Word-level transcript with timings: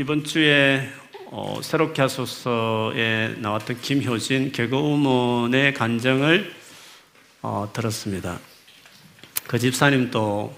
이번 0.00 0.22
주에 0.22 0.88
어, 1.32 1.58
새롭게 1.60 2.02
하소서에 2.02 3.34
나왔던 3.38 3.80
김효진 3.80 4.52
개그우먼의 4.52 5.74
간정을 5.74 6.54
어, 7.42 7.68
들었습니다. 7.72 8.38
그 9.48 9.58
집사님도 9.58 10.56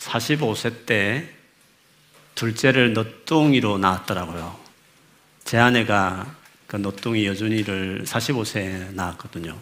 45세 0.00 0.84
때 0.84 1.28
둘째를 2.34 2.92
너뚱이로 2.92 3.78
낳았더라고요. 3.78 4.58
제 5.44 5.56
아내가 5.58 6.34
그 6.66 6.74
너뚱이 6.74 7.28
여준이를 7.28 8.02
45세에 8.04 8.94
낳았거든요. 8.94 9.56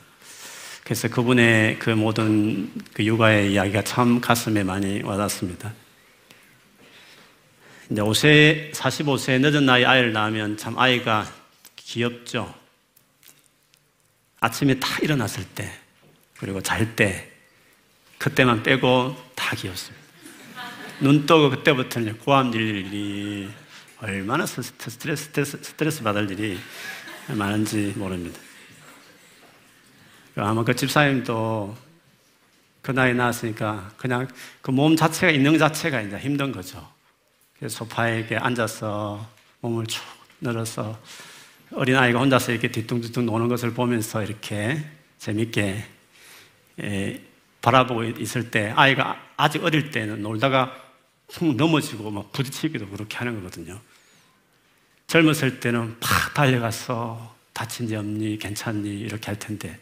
그래서 0.82 1.08
그분의 1.08 1.78
그 1.78 1.90
모든 1.90 2.72
그 2.94 3.04
육아의 3.04 3.52
이야기가 3.52 3.84
참 3.84 4.22
가슴에 4.22 4.64
많이 4.64 5.02
와닿습니다. 5.02 5.81
이제 7.92 8.00
5세, 8.00 8.72
45세 8.72 9.38
늦은 9.38 9.66
나이 9.66 9.84
아이를 9.84 10.14
낳으면 10.14 10.56
참 10.56 10.78
아이가 10.78 11.30
귀엽죠. 11.76 12.54
아침에 14.40 14.80
다 14.80 14.98
일어났을 15.02 15.44
때, 15.54 15.70
그리고 16.38 16.62
잘 16.62 16.96
때, 16.96 17.30
그때만 18.16 18.62
빼고 18.62 19.14
다 19.34 19.54
귀엽습니다. 19.54 20.02
눈 21.00 21.26
뜨고 21.26 21.50
그때부터는 21.50 22.18
고함 22.20 22.54
일이 22.54 23.50
얼마나 23.98 24.46
스트레스, 24.46 25.24
스트레스, 25.24 25.62
스트레스 25.62 26.02
받을 26.02 26.30
일이 26.30 26.58
많은지 27.28 27.92
모릅니다. 27.96 28.40
아마 30.36 30.64
그 30.64 30.74
집사님도 30.74 31.76
그 32.80 32.90
나이 32.90 33.12
낳았으니까 33.12 33.92
그냥 33.98 34.28
그 34.62 34.70
몸 34.70 34.96
자체가 34.96 35.30
있는 35.30 35.58
자체가 35.58 36.00
이제 36.00 36.16
힘든 36.16 36.52
거죠. 36.52 36.90
소파에 37.68 38.26
게 38.26 38.36
앉아서 38.36 39.26
몸을 39.60 39.86
쭉 39.86 40.02
늘어서 40.40 40.98
어린아이가 41.72 42.18
혼자서 42.18 42.52
이렇게 42.52 42.70
뒤뚱뒤뚱 42.70 43.26
노는 43.26 43.48
것을 43.48 43.72
보면서 43.72 44.22
이렇게 44.22 44.84
재밌게 45.18 45.84
예, 46.82 47.22
바라보고 47.60 48.04
있을 48.04 48.50
때 48.50 48.72
아이가 48.74 49.20
아직 49.36 49.64
어릴 49.64 49.90
때는 49.90 50.22
놀다가 50.22 50.74
훅 51.30 51.56
넘어지고 51.56 52.10
막 52.10 52.32
부딪히기도 52.32 52.88
그렇게 52.88 53.16
하는 53.16 53.36
거거든요. 53.36 53.80
젊었을 55.06 55.60
때는 55.60 55.96
팍 56.00 56.34
달려가서 56.34 57.34
다친 57.52 57.86
데 57.86 57.96
없니? 57.96 58.38
괜찮니? 58.38 58.88
이렇게 58.88 59.26
할 59.26 59.38
텐데 59.38 59.78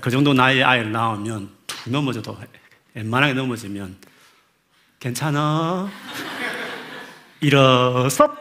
그 0.00 0.10
정도 0.10 0.32
나이의 0.32 0.64
아이를 0.64 0.92
낳으면 0.92 1.50
툭 1.66 1.90
넘어져도 1.90 2.36
웬만하게 2.94 3.34
넘어지면 3.34 3.96
괜찮아? 4.98 5.90
일어서 7.40 8.36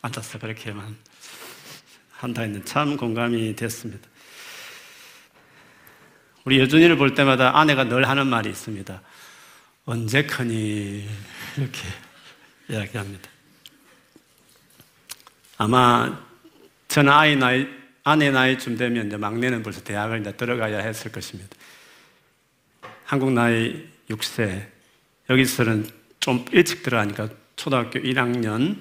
앉았어 0.00 0.38
그렇게만 0.38 0.96
한다 2.10 2.42
했는 2.42 2.64
참 2.64 2.96
공감이 2.96 3.54
됐습니다. 3.56 4.08
우리 6.44 6.58
여준이를 6.58 6.96
볼 6.96 7.14
때마다 7.14 7.58
아내가 7.58 7.84
늘 7.84 8.08
하는 8.08 8.26
말이 8.26 8.48
있습니다. 8.50 9.00
언제 9.84 10.24
크니? 10.24 11.08
이렇게 11.56 11.80
이야기합니다. 12.68 13.30
아마 15.58 16.20
저는 16.88 17.12
아이 17.12 17.36
나이, 17.36 17.66
아내 18.04 18.30
나이쯤 18.30 18.76
되면 18.76 19.06
이제 19.06 19.16
막내는 19.16 19.62
벌써 19.62 19.82
대학을 19.82 20.20
이제 20.20 20.32
들어가야 20.36 20.78
했을 20.78 21.12
것입니다. 21.12 21.56
한국 23.04 23.32
나이 23.32 23.88
6세, 24.08 24.66
여기서는 25.30 26.01
좀 26.22 26.44
일찍 26.52 26.84
들어가니까 26.84 27.28
초등학교 27.56 27.98
1학년 27.98 28.80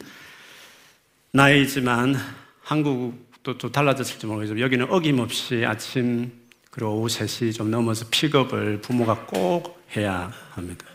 나이지만 1.31 2.15
한국도 2.61 3.57
또 3.57 3.71
달라졌을지 3.71 4.27
모르겠지만 4.27 4.61
여기는 4.61 4.91
어김없이 4.91 5.65
아침 5.65 6.31
그리고 6.69 6.97
오후 6.97 7.07
3시 7.07 7.55
좀 7.55 7.71
넘어서 7.71 8.05
픽업을 8.11 8.81
부모가 8.81 9.25
꼭 9.25 9.83
해야 9.97 10.31
합니다. 10.51 10.85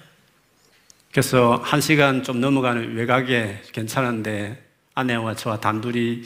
그래서 1.10 1.56
한 1.64 1.80
시간 1.80 2.22
좀 2.22 2.40
넘어가는 2.40 2.94
외곽에 2.94 3.62
괜찮은데 3.72 4.64
아내와 4.94 5.34
저와 5.34 5.58
단둘이 5.58 6.22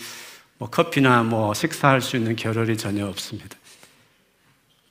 뭐 0.59 0.69
커피나 0.69 1.23
뭐 1.23 1.55
식사할 1.55 2.03
수 2.03 2.19
있는 2.19 2.37
겨를이 2.37 2.77
전혀 2.77 3.07
없습니다. 3.07 3.57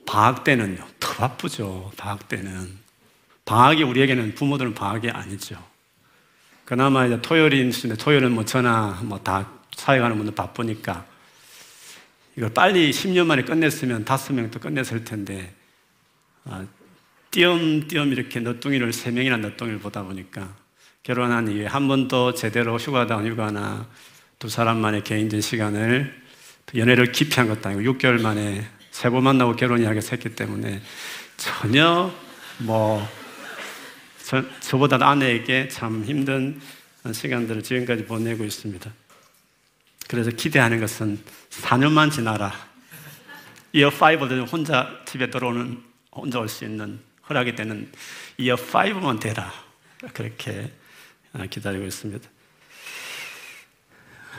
방학 0.06 0.42
때는요, 0.42 0.84
더 0.98 1.14
바쁘죠. 1.14 1.92
방학 1.96 2.28
때는. 2.28 2.89
방학이 3.50 3.82
우리에게는 3.82 4.36
부모들은 4.36 4.74
방학이 4.74 5.10
아니죠. 5.10 5.60
그나마 6.64 7.04
이제 7.04 7.20
토요일인 7.20 7.72
수인데 7.72 8.00
토요일은 8.00 8.30
뭐 8.30 8.44
저나 8.44 9.00
뭐다 9.02 9.50
사회 9.74 9.98
가는 9.98 10.16
분들 10.16 10.36
바쁘니까 10.36 11.04
이걸 12.36 12.54
빨리 12.54 12.92
10년 12.92 13.26
만에 13.26 13.42
끝냈으면 13.42 14.04
다섯 14.04 14.34
명도 14.34 14.60
끝냈을 14.60 15.02
텐데 15.02 15.52
아, 16.44 16.64
띄엄띄엄 17.32 18.12
이렇게 18.12 18.38
너뚱이를 18.38 18.92
세 18.92 19.10
명이나 19.10 19.38
너뚱이를 19.38 19.80
보다 19.80 20.04
보니까 20.04 20.54
결혼한 21.02 21.50
이후에 21.50 21.66
한 21.66 21.88
번도 21.88 22.34
제대로 22.34 22.76
휴가다 22.76 23.16
휴가나 23.24 23.88
두 24.38 24.48
사람만의 24.48 25.02
개인적인 25.02 25.40
시간을 25.40 26.22
연애를 26.76 27.10
깊이 27.10 27.34
한 27.34 27.48
것도 27.48 27.68
아니고 27.68 27.94
6개월 27.94 28.22
만에 28.22 28.64
세 28.92 29.10
번 29.10 29.24
만나고 29.24 29.56
결혼 29.56 29.80
이야기를 29.80 30.08
했기 30.12 30.36
때문에 30.36 30.80
전혀 31.36 32.14
뭐 32.58 33.19
저, 34.30 34.44
저보다 34.60 34.96
아내에게 35.00 35.66
참 35.66 36.04
힘든 36.04 36.60
시간들을 37.12 37.64
지금까지 37.64 38.04
보내고 38.04 38.44
있습니다. 38.44 38.88
그래서 40.06 40.30
기대하는 40.30 40.78
것은 40.78 41.18
4년만 41.50 42.12
지나라. 42.12 42.52
이어 43.72 43.90
5를 43.90 44.48
혼자 44.52 45.00
집에 45.04 45.30
들어오는, 45.30 45.82
혼자 46.12 46.38
올 46.38 46.46
수 46.48 46.64
있는 46.64 47.00
허락이 47.28 47.56
되는 47.56 47.90
이어 48.38 48.54
5만 48.54 49.18
되라. 49.18 49.52
그렇게 50.14 50.70
아, 51.32 51.46
기다리고 51.46 51.84
있습니다. 51.84 52.28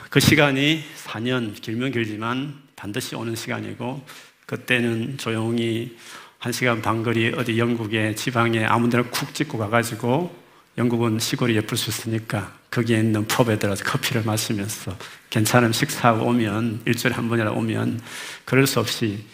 그 0.08 0.20
시간이 0.20 0.84
4년, 1.04 1.60
길면 1.60 1.92
길지만 1.92 2.62
반드시 2.76 3.14
오는 3.14 3.36
시간이고, 3.36 4.06
그때는 4.46 5.18
조용히 5.18 5.98
한 6.42 6.50
시간 6.50 6.82
반 6.82 7.04
거리 7.04 7.32
어디 7.32 7.56
영국의 7.56 8.16
지방에 8.16 8.64
아무 8.64 8.90
데나 8.90 9.04
쿡 9.04 9.32
찍고 9.32 9.58
가가지고 9.58 10.36
영국은 10.76 11.20
시골이 11.20 11.54
예쁠 11.54 11.78
수 11.78 11.90
있으니까 11.90 12.52
거기에 12.68 12.98
있는 12.98 13.28
펍에 13.28 13.60
들어가서 13.60 13.84
커피를 13.84 14.24
마시면서 14.24 14.96
괜찮은 15.30 15.72
식사하고 15.72 16.26
오면 16.26 16.82
일주일에 16.84 17.14
한 17.14 17.28
번이라 17.28 17.52
오면 17.52 18.00
그럴 18.44 18.66
수 18.66 18.80
없이 18.80 19.24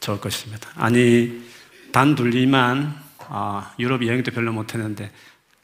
좋을 0.00 0.18
것입니다. 0.20 0.68
아니 0.74 1.48
단둘리만 1.92 3.02
아, 3.28 3.72
유럽 3.78 4.04
여행도 4.04 4.32
별로 4.32 4.52
못했는데 4.52 5.12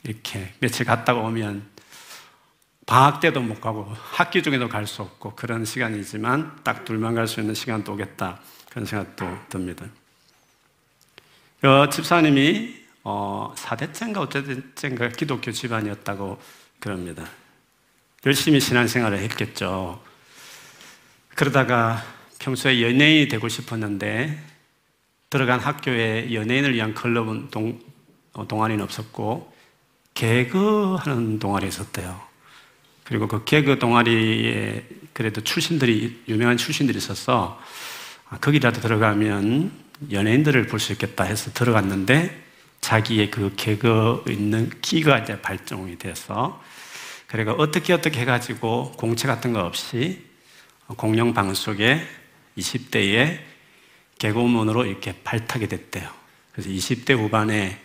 이렇게 0.05 0.55
며칠 0.61 0.87
갔다가 0.87 1.19
오면 1.22 1.65
방학 2.87 3.19
때도 3.19 3.41
못 3.41 3.61
가고 3.61 3.93
학기 3.97 4.44
중에도 4.44 4.69
갈 4.69 4.87
수 4.87 5.03
없고 5.03 5.34
그런 5.34 5.65
시간이지만 5.65 6.59
딱 6.62 6.84
둘만 6.84 7.16
갈 7.16 7.26
수 7.26 7.41
있는 7.41 7.55
시간도 7.56 7.94
오겠다 7.94 8.38
그런 8.71 8.87
생각도 8.87 9.26
듭니다. 9.49 9.87
그 11.64 11.88
집사님이 11.88 12.75
어, 13.04 13.54
4대째인가 13.56 14.19
어쨌든가 14.19 15.08
기독교 15.08 15.50
집안이었다고 15.50 16.38
그럽니다. 16.78 17.25
열심히 18.26 18.60
신앙생활을 18.60 19.19
했겠죠. 19.20 19.98
그러다가 21.34 22.04
평소에 22.38 22.82
연예인이 22.82 23.28
되고 23.28 23.48
싶었는데 23.48 24.38
들어간 25.30 25.58
학교에 25.58 26.34
연예인을 26.34 26.75
위한 26.75 26.92
클럽은 26.92 27.48
동, 27.50 27.81
어, 28.34 28.46
동아리는 28.46 28.84
없었고 28.84 29.50
개그하는 30.12 31.38
동아리 31.38 31.66
있었대요. 31.66 32.20
그리고 33.05 33.26
그 33.26 33.43
개그 33.44 33.78
동아리에 33.78 34.87
그래도 35.14 35.40
출신들이 35.40 36.25
유명한 36.28 36.58
출신들이 36.58 36.99
있어서 36.99 37.58
아, 38.28 38.37
거기라도 38.37 38.82
들어가면 38.82 39.83
연예인들을 40.11 40.67
볼 40.67 40.81
수 40.81 40.93
있겠다 40.93 41.25
해서 41.25 41.52
들어갔는데 41.52 42.43
자기의 42.81 43.31
그 43.31 43.55
개그 43.56 44.25
있는 44.29 44.70
끼가 44.82 45.19
이제 45.20 45.41
발동이 45.41 45.99
돼서 45.99 46.62
그래가 47.26 47.52
어떻게 47.52 47.93
어떻게 47.93 48.20
해가지고 48.20 48.93
공채 48.93 49.26
같은 49.26 49.52
거 49.52 49.61
없이 49.61 50.23
공영 50.96 51.32
방송에 51.32 52.06
20대에 52.58 53.38
개그우먼으로 54.19 54.85
이렇게 54.85 55.14
발탁이 55.25 55.69
됐대요. 55.69 56.08
그래서 56.52 56.69
20대 56.70 57.17
후반에 57.17 57.81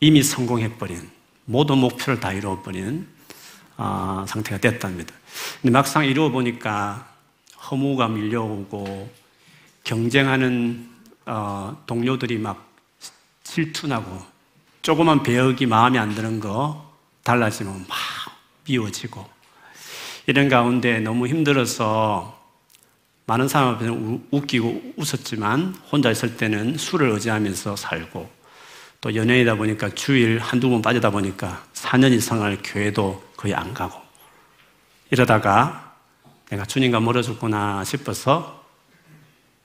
이미 0.00 0.22
성공해버린 0.22 1.10
모든 1.44 1.78
목표를 1.78 2.20
다 2.20 2.32
이루어버린 2.32 3.06
어, 3.76 4.24
상태가 4.28 4.58
됐답니다. 4.58 5.14
근데 5.60 5.72
막상 5.72 6.06
이루어 6.06 6.30
보니까 6.30 7.12
허무가 7.70 8.08
밀려오고 8.08 9.12
경쟁하는 9.84 10.89
어, 11.26 11.82
동료들이 11.86 12.38
막 12.38 12.70
질투나고 13.44 14.22
조그만 14.82 15.22
배역이 15.22 15.66
마음에 15.66 15.98
안 15.98 16.14
드는 16.14 16.40
거 16.40 16.90
달라지면 17.22 17.86
막 17.88 17.98
비워지고 18.64 19.28
이런 20.26 20.48
가운데 20.48 21.00
너무 21.00 21.26
힘들어서 21.26 22.38
많은 23.26 23.48
사람 23.48 23.74
앞에서 23.74 23.96
웃기고 24.30 24.94
웃었지만 24.96 25.76
혼자 25.90 26.10
있을 26.10 26.36
때는 26.36 26.76
술을 26.76 27.10
의지하면서 27.10 27.76
살고 27.76 28.30
또 29.00 29.14
연예인이다 29.14 29.54
보니까 29.54 29.88
주일 29.90 30.38
한두 30.38 30.68
번 30.68 30.82
빠지다 30.82 31.10
보니까 31.10 31.64
4년 31.74 32.12
이상을 32.12 32.58
교회도 32.62 33.22
거의 33.36 33.54
안 33.54 33.72
가고 33.72 34.00
이러다가 35.10 35.94
내가 36.50 36.64
주님과 36.64 37.00
멀어졌구나 37.00 37.84
싶어서 37.84 38.59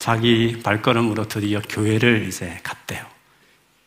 자기 0.06 0.62
발걸음으로 0.62 1.28
드디어 1.28 1.60
교회를 1.68 2.28
이제 2.28 2.60
갔대요. 2.62 3.04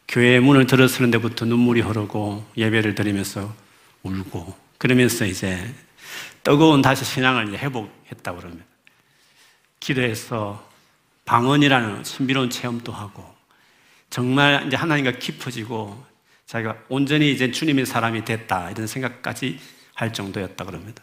교회 0.09 0.41
문을 0.41 0.67
들었을 0.67 1.09
때부터 1.12 1.44
눈물이 1.44 1.81
흐르고 1.82 2.44
예배를 2.56 2.97
드리면서 2.97 3.55
울고 4.03 4.53
그러면서 4.79 5.25
이제 5.25 5.73
뜨거운 6.43 6.82
다시 6.82 7.05
신앙을 7.05 7.56
회복했다고 7.56 8.37
그러면 8.37 8.65
기도해서 9.79 10.69
방언이라는 11.25 12.03
신비로운 12.03 12.50
체험도 12.50 12.91
하고 12.91 13.25
정말 14.11 14.67
이제 14.67 14.75
하나님과 14.75 15.20
깊어지고 15.20 16.05
자기가 16.47 16.79
온전히 16.88 17.31
이제 17.31 17.53
주님의 17.53 17.87
사람이 17.87 18.25
됐다 18.25 18.73
이런 18.73 18.88
생각까지 18.88 19.61
할 19.94 20.12
정도였다 20.12 20.65
그럽니다. 20.65 21.00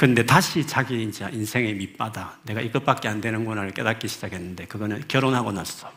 그런데 0.00 0.24
다시 0.24 0.66
자기 0.66 1.02
이제 1.02 1.28
인생의 1.30 1.74
밑바닥, 1.74 2.40
내가 2.44 2.62
이것밖에 2.62 3.06
안 3.06 3.20
되는구나를 3.20 3.72
깨닫기 3.72 4.08
시작했는데 4.08 4.64
그거는 4.64 5.04
결혼하고 5.08 5.52
났어. 5.52 5.92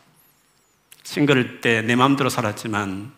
싱글 1.02 1.62
때 1.62 1.80
내 1.80 1.96
마음대로 1.96 2.28
살았지만 2.28 3.10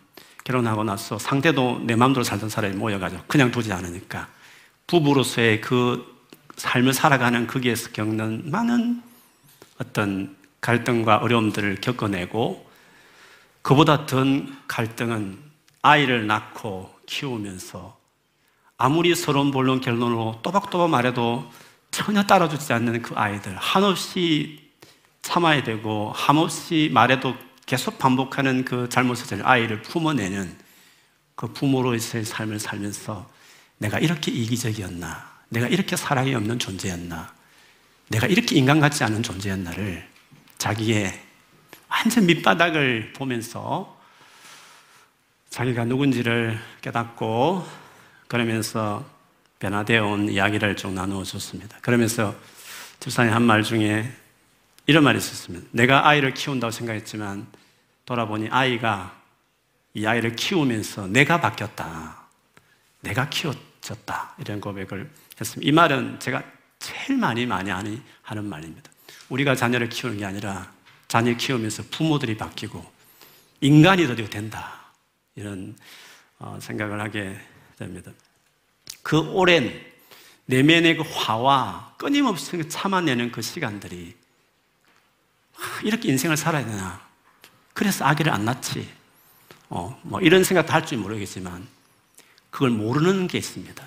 결혼하고 0.45 0.85
나서 0.85 1.19
상대도 1.19 1.81
내 1.83 1.97
마음대로 1.97 2.23
살던 2.23 2.47
사람이 2.47 2.77
모여가지고 2.77 3.23
그냥 3.27 3.51
두지 3.51 3.73
않으니까 3.73 4.29
부부로서의 4.87 5.59
그 5.59 6.05
삶을 6.55 6.93
살아가는 6.93 7.47
거기에서 7.47 7.91
겪는 7.91 8.49
많은 8.49 9.03
어떤 9.79 10.37
갈등과 10.61 11.17
어려움들을 11.17 11.81
겪어내고 11.81 12.65
그보다 13.61 14.05
더 14.05 14.23
갈등은 14.69 15.37
아이를 15.81 16.27
낳고 16.27 16.95
키우면서 17.07 17.96
아무리 18.77 19.15
서러운 19.15 19.51
본론 19.51 19.81
결론으로 19.81 20.39
또박또박 20.43 20.89
말해도 20.89 21.51
전혀 21.89 22.23
따라주지 22.23 22.73
않는 22.73 23.01
그 23.01 23.15
아이들. 23.15 23.55
한없이 23.57 24.59
참아야 25.23 25.63
되고 25.63 26.11
한없이 26.15 26.89
말해도 26.93 27.35
계속 27.65 27.97
반복하는 27.97 28.63
그 28.63 28.87
잘못을 28.87 29.45
아이를 29.45 29.81
품어내는 29.81 30.57
그 31.35 31.51
부모로서의 31.53 32.23
삶을 32.23 32.59
살면서 32.59 33.29
내가 33.77 33.99
이렇게 33.99 34.31
이기적이었나 34.31 35.37
내가 35.49 35.67
이렇게 35.67 35.95
사랑이 35.95 36.33
없는 36.33 36.59
존재였나 36.59 37.33
내가 38.07 38.27
이렇게 38.27 38.55
인간 38.55 38.79
같지 38.79 39.03
않은 39.03 39.21
존재였나를 39.21 40.07
자기의 40.57 41.19
완전 41.89 42.25
밑바닥을 42.25 43.13
보면서 43.13 43.97
자기가 45.49 45.85
누군지를 45.85 46.59
깨닫고 46.81 47.86
그러면서 48.27 49.05
변화되어 49.59 50.05
온 50.05 50.29
이야기를 50.29 50.75
쭉 50.75 50.93
나누어 50.93 51.23
줬습니다. 51.23 51.77
그러면서 51.81 52.35
집사님 52.99 53.33
한 53.33 53.43
말 53.43 53.63
중에 53.63 54.11
이런 54.85 55.03
말이 55.03 55.17
있었습니다. 55.17 55.67
내가 55.71 56.07
아이를 56.07 56.33
키운다고 56.33 56.71
생각했지만 56.71 57.47
돌아보니 58.05 58.47
아이가 58.49 59.19
이 59.93 60.05
아이를 60.05 60.35
키우면서 60.35 61.07
내가 61.07 61.41
바뀌었다. 61.41 62.27
내가 63.01 63.29
키워졌다. 63.29 64.35
이런 64.39 64.61
고백을 64.61 65.09
했습니다. 65.39 65.67
이 65.67 65.71
말은 65.71 66.19
제가 66.19 66.43
제일 66.79 67.17
많이 67.17 67.45
많이 67.45 67.69
하는 67.69 68.45
말입니다. 68.45 68.91
우리가 69.29 69.55
자녀를 69.55 69.89
키우는 69.89 70.19
게 70.19 70.25
아니라 70.25 70.71
자녀 71.07 71.33
키우면서 71.35 71.83
부모들이 71.91 72.37
바뀌고 72.37 72.85
인간이 73.61 74.07
되도 74.07 74.25
된다. 74.29 74.73
이런 75.35 75.75
어, 76.39 76.57
생각을 76.61 77.01
하게 77.01 77.37
됩니다. 77.77 78.11
그 79.03 79.19
오랜 79.31 79.85
내면의 80.45 80.97
그 80.97 81.03
화와 81.03 81.93
끊임없이 81.97 82.67
참아내는 82.67 83.31
그 83.31 83.41
시간들이 83.41 84.15
이렇게 85.83 86.09
인생을 86.09 86.37
살아야 86.37 86.65
되나? 86.65 87.01
그래서 87.73 88.05
아기를 88.05 88.31
안 88.31 88.45
낳지. 88.45 88.89
어, 89.69 89.99
뭐 90.03 90.21
이런 90.21 90.43
생각도 90.43 90.71
할줄 90.73 90.97
모르겠지만 90.97 91.67
그걸 92.49 92.69
모르는 92.69 93.27
게 93.27 93.37
있습니다. 93.37 93.83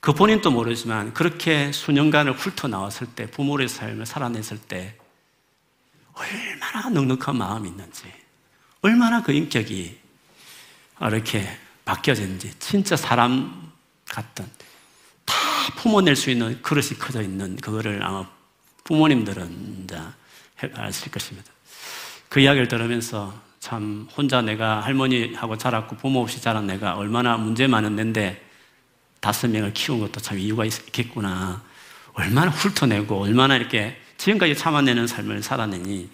그 0.00 0.12
본인도 0.12 0.50
모르지만 0.50 1.14
그렇게 1.14 1.72
수년간을 1.72 2.34
훑어 2.34 2.68
나왔을 2.68 3.06
때 3.06 3.30
부모의 3.30 3.68
삶을 3.68 4.04
살아냈을 4.04 4.58
때 4.58 4.96
얼마나 6.12 6.90
넉넉한 6.90 7.36
마음이 7.36 7.68
있는지 7.68 8.04
얼마나 8.82 9.22
그 9.22 9.32
인격이 9.32 9.98
이렇게 11.00 11.58
바뀌어졌는지 11.84 12.52
진짜 12.58 12.96
사람 12.96 13.72
같던 14.08 14.48
다 15.24 15.34
품어낼 15.76 16.16
수 16.16 16.30
있는 16.30 16.60
그릇이 16.62 16.98
커져 16.98 17.22
있는 17.22 17.56
그거를 17.56 18.02
아마 18.02 18.26
부모님들은 18.84 19.84
이제 19.84 19.98
아실 20.74 21.10
것입니다. 21.10 21.50
그 22.28 22.40
이야기를 22.40 22.68
들으면서 22.68 23.34
참 23.60 24.08
혼자 24.16 24.42
내가 24.42 24.80
할머니하고 24.80 25.56
자랐고 25.56 25.96
부모 25.96 26.20
없이 26.20 26.40
자란 26.40 26.66
내가 26.66 26.96
얼마나 26.96 27.36
문제 27.36 27.66
많은 27.66 28.12
데 28.12 28.44
다섯 29.20 29.48
명을 29.48 29.72
키운 29.72 30.00
것도 30.00 30.20
참 30.20 30.38
이유가 30.38 30.66
있겠구나. 30.66 31.62
얼마나 32.12 32.50
훑어내고 32.50 33.22
얼마나 33.22 33.56
이렇게 33.56 33.98
지금까지 34.18 34.54
참아내는 34.56 35.06
삶을 35.06 35.42
살아내니 35.42 36.10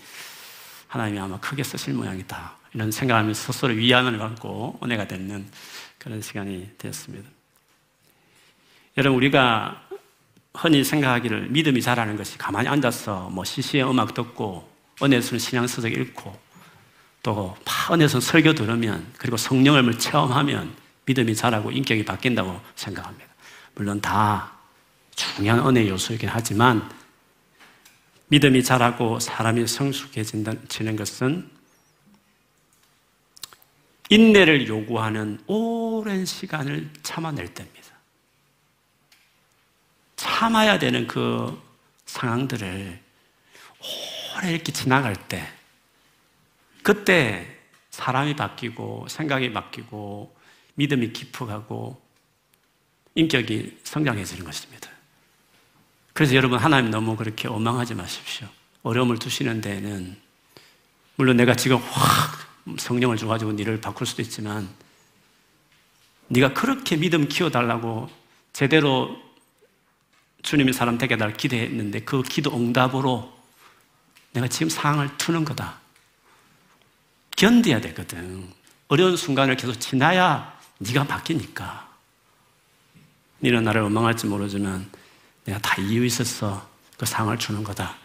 하나님이 0.87 1.19
아마 1.19 1.38
크게 1.40 1.62
쓰실 1.62 1.94
모양이다. 1.94 2.60
이런 2.72 2.90
생각하면서 2.90 3.52
스스로 3.52 3.75
위안을 3.75 4.19
받고 4.19 4.81
은혜가 4.82 5.08
되는 5.08 5.46
그런 5.99 6.22
시간이 6.22 6.70
되었습니다. 6.78 7.28
여러분, 8.96 9.17
우리가 9.17 9.88
흔히 10.55 10.82
생각하기를 10.82 11.49
믿음이 11.49 11.81
자라는 11.81 12.17
것이 12.17 12.37
가만히 12.38 12.69
앉아서 12.69 13.31
뭐 13.31 13.44
시시의 13.44 13.88
음악 13.88 14.14
듣고 14.14 14.69
은혜선 15.02 15.38
신앙서적 15.38 15.93
읽고 15.93 16.38
또 17.22 17.56
은혜선 17.90 18.20
설교 18.20 18.55
들으면 18.55 19.06
그리고 19.19 19.37
성령을 19.37 19.99
체험하면 19.99 20.75
믿음이 21.06 21.34
자라고 21.34 21.70
인격이 21.70 22.05
바뀐다고 22.05 22.60
생각합니다. 22.74 23.27
물론 23.74 24.00
다 24.00 24.53
중요한 25.15 25.67
은혜 25.67 25.89
요소이긴 25.89 26.29
하지만 26.29 26.89
믿음이 28.29 28.62
자라고 28.62 29.19
사람이 29.19 29.67
성숙해지는 29.67 30.96
것은 30.96 31.50
인내를 34.10 34.67
요구하는 34.67 35.40
오랜 35.46 36.26
시간을 36.26 36.90
참아낼 37.02 37.55
때입니다. 37.55 37.88
참아야 40.17 40.79
되는 40.79 41.06
그 41.06 41.60
상황들을 42.06 43.00
오래 44.36 44.52
이렇게 44.52 44.72
지나갈 44.72 45.14
때, 45.14 45.48
그때 46.82 47.56
사람이 47.90 48.34
바뀌고 48.34 49.06
생각이 49.08 49.52
바뀌고 49.52 50.36
믿음이 50.74 51.12
깊어가고 51.12 52.02
인격이 53.14 53.79
성장해지는 53.84 54.44
것입니다. 54.44 54.90
그래서 56.12 56.34
여러분 56.34 56.58
하나님 56.58 56.90
너무 56.90 57.17
그렇게 57.17 57.46
원망하지 57.46 57.94
마십시오. 57.94 58.48
어려움을 58.82 59.19
두시는 59.19 59.60
데에는 59.60 60.17
물론 61.17 61.36
내가 61.36 61.55
지금 61.55 61.76
확 61.76 62.50
성령을 62.79 63.17
줘가지고 63.17 63.53
니를 63.53 63.81
바꿀 63.81 64.06
수도 64.06 64.22
있지만 64.22 64.69
네가 66.29 66.55
그렇게 66.55 66.96
믿음 66.96 67.29
키워달라고 67.29 68.08
제대로 68.53 69.17
주님의 70.43 70.72
사람 70.72 70.98
되게 70.98 71.17
날 71.17 71.34
기대했는데 71.34 72.00
그 72.00 72.22
기도 72.22 72.55
응답으로 72.56 73.32
내가 74.32 74.48
지금 74.48 74.69
상황을 74.69 75.17
투는 75.19 75.44
거다. 75.44 75.79
견뎌야 77.36 77.81
되거든. 77.81 78.48
어려운 78.89 79.17
순간을 79.17 79.56
계속 79.56 79.74
지나야 79.74 80.58
네가 80.79 81.05
바뀌니까. 81.05 81.89
너는 83.41 83.65
나를 83.65 83.82
원망할지 83.82 84.27
모르지만 84.27 84.91
내가 85.44 85.58
다 85.58 85.81
이유 85.81 86.05
있었어. 86.05 86.69
그 86.96 87.06
상을 87.06 87.36
주는 87.39 87.65
거다. 87.65 87.96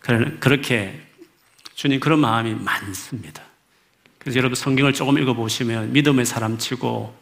그렇게 0.00 1.04
주님 1.74 2.00
그런 2.00 2.20
마음이 2.20 2.54
많습니다. 2.54 3.42
그래서 4.28 4.40
여러분 4.40 4.56
성경을 4.56 4.92
조금 4.92 5.16
읽어보시면 5.16 5.94
믿음의 5.94 6.26
사람 6.26 6.58
치고 6.58 7.16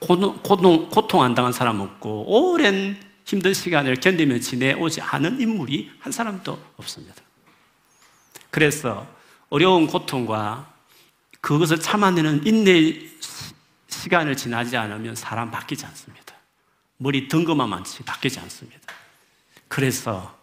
고통, 0.00 0.88
고통 0.88 1.22
안 1.22 1.34
당한 1.34 1.52
사람 1.52 1.78
없고 1.80 2.24
오랜 2.26 2.98
힘든 3.26 3.52
시간을 3.52 3.96
견디며 3.96 4.38
지내오지 4.38 5.02
않은 5.02 5.42
인물이 5.42 5.90
한 5.98 6.10
사람도 6.10 6.58
없습니다. 6.78 7.16
그래서 8.50 9.06
어려운 9.50 9.86
고통과 9.86 10.72
그것을 11.42 11.78
참아내는 11.78 12.46
인내 12.46 12.98
시간을 13.88 14.34
지나지 14.34 14.78
않으면 14.78 15.14
사람 15.14 15.50
바뀌지 15.50 15.84
않습니다. 15.84 16.34
머리 16.96 17.28
덩거만 17.28 17.68
많지 17.68 18.04
바뀌지 18.04 18.40
않습니다. 18.40 18.80
그래서 19.68 20.34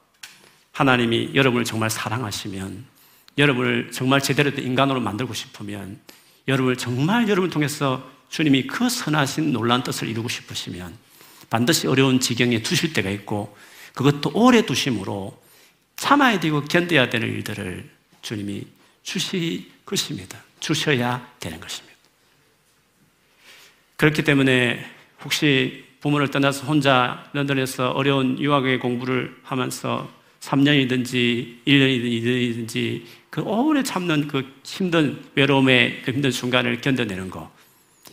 하나님이 0.71 1.31
여러분을 1.33 1.65
정말 1.65 1.89
사랑하시면 1.89 2.98
여러분을 3.37 3.91
정말 3.91 4.21
제대로 4.21 4.51
된 4.53 4.65
인간으로 4.65 4.99
만들고 4.99 5.33
싶으면 5.33 5.99
여러분을 6.47 6.77
정말 6.77 7.23
여러분을 7.29 7.49
통해서 7.49 8.09
주님이 8.29 8.67
그 8.67 8.89
선하신 8.89 9.53
놀란 9.53 9.83
뜻을 9.83 10.07
이루고 10.07 10.29
싶으시면 10.29 10.93
반드시 11.49 11.87
어려운 11.87 12.19
지경에 12.19 12.61
두실 12.61 12.93
때가 12.93 13.09
있고 13.11 13.55
그것도 13.93 14.31
오래 14.33 14.61
두심으로 14.65 15.41
참아야 15.95 16.39
되고 16.39 16.63
견뎌야 16.63 17.09
되는 17.09 17.27
일들을 17.27 17.89
주님이 18.21 18.65
주실 19.03 19.65
것입니다. 19.85 20.41
주셔야 20.59 21.27
되는 21.39 21.59
것입니다. 21.59 21.97
그렇기 23.97 24.23
때문에 24.23 24.85
혹시 25.23 25.85
부모를 25.99 26.31
떠나서 26.31 26.65
혼자 26.65 27.29
런던에서 27.33 27.91
어려운 27.91 28.39
유학의 28.39 28.79
공부를 28.79 29.35
하면서 29.43 30.09
3년이든지 30.39 31.65
1년이든지 31.65 33.03
그 33.29 33.41
오래 33.41 33.83
참는 33.83 34.27
그 34.27 34.43
힘든 34.63 35.23
외로움의 35.35 36.01
그 36.03 36.11
힘든 36.11 36.31
순간을 36.31 36.81
견뎌내는 36.81 37.29
거. 37.29 37.51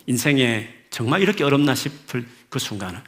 인생에 0.07 0.69
정말 0.91 1.23
이렇게 1.23 1.43
어렵나 1.45 1.75
싶을 1.75 2.27
그 2.49 2.59
순간은 2.59 3.01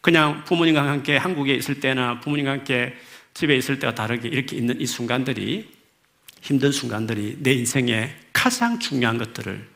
그냥 0.00 0.44
부모님과 0.44 0.88
함께 0.88 1.16
한국에 1.16 1.54
있을 1.54 1.80
때나 1.80 2.20
부모님과 2.20 2.52
함께 2.52 2.94
집에 3.34 3.56
있을 3.56 3.78
때와 3.78 3.94
다르게 3.94 4.28
이렇게 4.28 4.56
있는 4.56 4.80
이 4.80 4.86
순간들이 4.86 5.68
힘든 6.40 6.72
순간들이 6.72 7.38
내 7.40 7.52
인생에 7.52 8.14
가장 8.32 8.78
중요한 8.78 9.18
것들을 9.18 9.68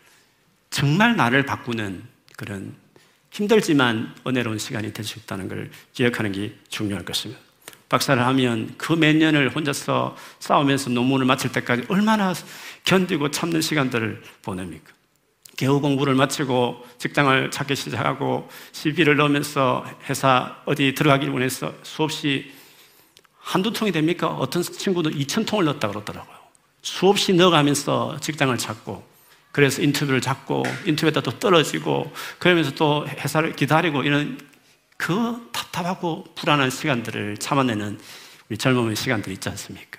정말 0.71 1.17
나를 1.17 1.45
바꾸는 1.45 2.03
그런 2.37 2.75
힘들지만 3.31 4.15
은혜로운 4.27 4.59
시간이 4.59 4.93
될 4.93 5.05
수 5.05 5.19
있다는 5.19 5.49
걸 5.49 5.71
기억하는 5.93 6.33
게 6.33 6.55
중요할 6.69 7.05
것입니다. 7.05 7.41
박사를 7.93 8.25
하면 8.27 8.75
그 8.79 8.95
몇 8.95 9.15
년을 9.15 9.55
혼자서 9.55 10.17
싸우면서 10.39 10.89
논문을 10.91 11.27
마칠 11.27 11.53
때까지 11.53 11.85
얼마나 11.89 12.33
견디고 12.85 13.31
참는 13.31 13.61
시간들을 13.61 14.23
보냅니까? 14.41 14.93
개우 15.59 15.79
공부를 15.81 16.15
마치고 16.15 16.87
직장을 16.97 17.51
찾기 17.51 17.77
시작하고 17.77 18.49
CV를 18.73 19.17
넣으면서 19.17 19.85
회사 20.09 20.57
어디 20.65 20.95
들어가기를 20.95 21.33
원해서 21.35 21.75
수없이 21.83 22.51
한두 23.39 23.71
통이 23.73 23.93
됩니까? 23.93 24.29
어떤 24.29 24.63
친구도 24.63 25.11
2천 25.11 25.47
통을 25.47 25.67
넣었다 25.67 25.89
그러더라고요. 25.89 26.37
수없이 26.81 27.35
넣어가면서 27.35 28.17
직장을 28.21 28.57
찾고 28.57 29.05
그래서 29.53 29.83
인터뷰를 29.83 30.23
잡고 30.23 30.63
인터뷰에다 30.87 31.21
또 31.21 31.39
떨어지고 31.39 32.11
그러면서 32.39 32.71
또 32.71 33.07
회사를 33.07 33.55
기다리고 33.55 34.03
이런 34.03 34.39
그 35.03 35.49
답답하고 35.51 36.25
불안한 36.37 36.71
시간들을 36.71 37.39
참아내는 37.39 37.99
우리 38.49 38.57
젊음의 38.57 38.95
시간들이 38.95 39.35
있지 39.35 39.49
않습니까? 39.49 39.99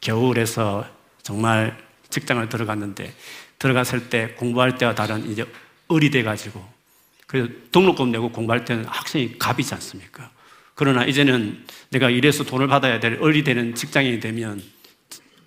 겨울에서 0.00 0.86
정말 1.24 1.76
직장을 2.10 2.48
들어갔는데 2.48 3.12
들어갔을 3.58 4.08
때 4.08 4.28
공부할 4.34 4.78
때와 4.78 4.94
다른 4.94 5.28
이제 5.28 5.44
어리 5.88 6.10
돼 6.10 6.22
가지고 6.22 6.64
그래서 7.26 7.48
등록금 7.72 8.12
내고 8.12 8.30
공부할 8.30 8.64
때는 8.64 8.84
학생이 8.84 9.36
갑이지 9.36 9.74
않습니까? 9.74 10.30
그러나 10.76 11.04
이제는 11.04 11.66
내가 11.88 12.08
이래서 12.08 12.44
돈을 12.44 12.68
받아야 12.68 13.00
될 13.00 13.18
어리 13.20 13.42
되는 13.42 13.74
직장인이 13.74 14.20
되면 14.20 14.62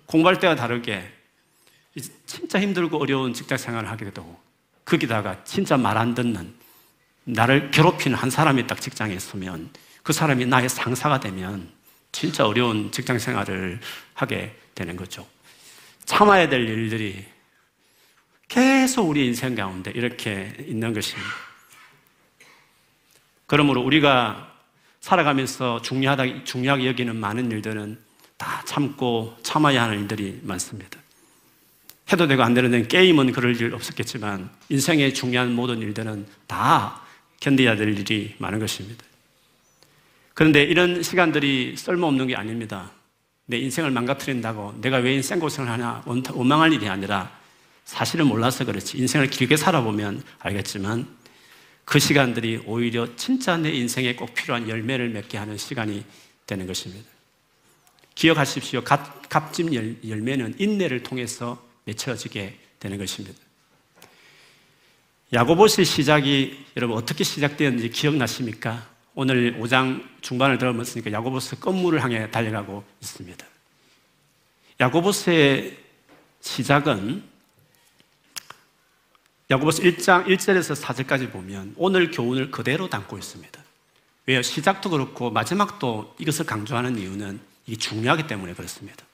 공부할 0.04 0.38
때와 0.38 0.56
다르게 0.56 1.10
진짜 2.26 2.60
힘들고 2.60 2.98
어려운 2.98 3.32
직장 3.32 3.56
생활을 3.56 3.90
하게 3.90 4.10
되고 4.10 4.38
거기다가 4.84 5.42
진짜 5.44 5.78
말 5.78 5.96
안 5.96 6.14
듣는 6.14 6.63
나를 7.24 7.70
괴롭히는 7.70 8.16
한 8.16 8.30
사람이 8.30 8.66
딱 8.66 8.80
직장에 8.80 9.14
있으면 9.14 9.70
그 10.02 10.12
사람이 10.12 10.46
나의 10.46 10.68
상사가 10.68 11.20
되면 11.20 11.70
진짜 12.12 12.46
어려운 12.46 12.92
직장 12.92 13.18
생활을 13.18 13.80
하게 14.12 14.56
되는 14.74 14.96
거죠. 14.96 15.26
참아야 16.04 16.48
될 16.48 16.68
일들이 16.68 17.24
계속 18.48 19.08
우리 19.08 19.26
인생 19.26 19.54
가운데 19.54 19.90
이렇게 19.94 20.54
있는 20.60 20.92
것입니다. 20.92 21.28
그러므로 23.46 23.82
우리가 23.82 24.52
살아가면서 25.00 25.82
중요하다, 25.82 26.44
중요하게 26.44 26.86
여기는 26.86 27.16
많은 27.16 27.50
일들은 27.50 27.98
다 28.36 28.62
참고 28.64 29.36
참아야 29.42 29.82
하는 29.82 30.00
일들이 30.00 30.40
많습니다. 30.42 30.98
해도 32.12 32.26
되고 32.26 32.42
안 32.42 32.54
되는 32.54 32.86
게임은 32.86 33.32
그럴 33.32 33.58
일 33.60 33.74
없었겠지만 33.74 34.50
인생의 34.68 35.14
중요한 35.14 35.52
모든 35.52 35.78
일들은 35.80 36.26
다 36.46 37.03
견뎌야 37.40 37.76
될 37.76 37.98
일이 37.98 38.34
많은 38.38 38.58
것입니다. 38.58 39.04
그런데 40.34 40.62
이런 40.62 41.02
시간들이 41.02 41.76
쓸모없는 41.76 42.28
게 42.28 42.36
아닙니다. 42.36 42.90
내 43.46 43.58
인생을 43.58 43.90
망가뜨린다고 43.90 44.80
내가 44.80 44.98
왜 44.98 45.20
생고생을 45.20 45.70
하냐 45.70 46.02
원망할 46.06 46.72
일이 46.72 46.88
아니라 46.88 47.30
사실을 47.84 48.24
몰라서 48.24 48.64
그렇지 48.64 48.98
인생을 48.98 49.28
길게 49.28 49.56
살아보면 49.56 50.22
알겠지만 50.38 51.06
그 51.84 51.98
시간들이 51.98 52.62
오히려 52.64 53.14
진짜 53.16 53.56
내 53.56 53.70
인생에 53.70 54.14
꼭 54.14 54.32
필요한 54.34 54.68
열매를 54.68 55.10
맺게 55.10 55.36
하는 55.36 55.58
시간이 55.58 56.04
되는 56.46 56.66
것입니다. 56.66 57.06
기억하십시오. 58.14 58.82
값, 58.82 59.28
값짐 59.28 59.74
열매는 60.08 60.54
인내를 60.58 61.02
통해서 61.02 61.62
맺혀지게 61.84 62.58
되는 62.80 62.96
것입니다. 62.96 63.43
야고보스의 65.32 65.84
시작이 65.84 66.64
여러분 66.76 66.96
어떻게 66.96 67.24
시작되었는지 67.24 67.90
기억나십니까? 67.90 68.86
오늘 69.14 69.58
5장 69.58 70.04
중반을 70.20 70.58
들어봤으니까 70.58 71.12
야고보스 71.12 71.60
건물을 71.60 72.02
향해 72.02 72.30
달려가고 72.30 72.84
있습니다. 73.00 73.46
야고보스의 74.80 75.78
시작은 76.40 77.22
야고보스 79.50 79.82
1장 79.82 80.26
1절에서 80.26 80.80
4절까지 80.80 81.30
보면 81.30 81.74
오늘 81.76 82.10
교훈을 82.10 82.50
그대로 82.50 82.88
담고 82.88 83.18
있습니다. 83.18 83.60
왜요? 84.26 84.42
시작도 84.42 84.90
그렇고 84.90 85.30
마지막도 85.30 86.16
이것을 86.18 86.46
강조하는 86.46 86.98
이유는 86.98 87.40
이게 87.66 87.76
중요하기 87.76 88.26
때문에 88.26 88.54
그렇습니다. 88.54 89.04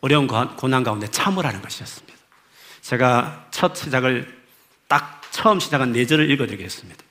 어려운 0.00 0.26
고난 0.26 0.84
가운데 0.84 1.10
참으라는 1.10 1.62
것이었습니다. 1.62 2.18
제가 2.82 3.48
첫 3.50 3.74
시작을 3.74 4.38
딱 4.86 5.17
처음 5.30 5.60
시작한 5.60 5.92
네 5.92 6.06
절을 6.06 6.30
읽어드리겠습니다. 6.30 7.02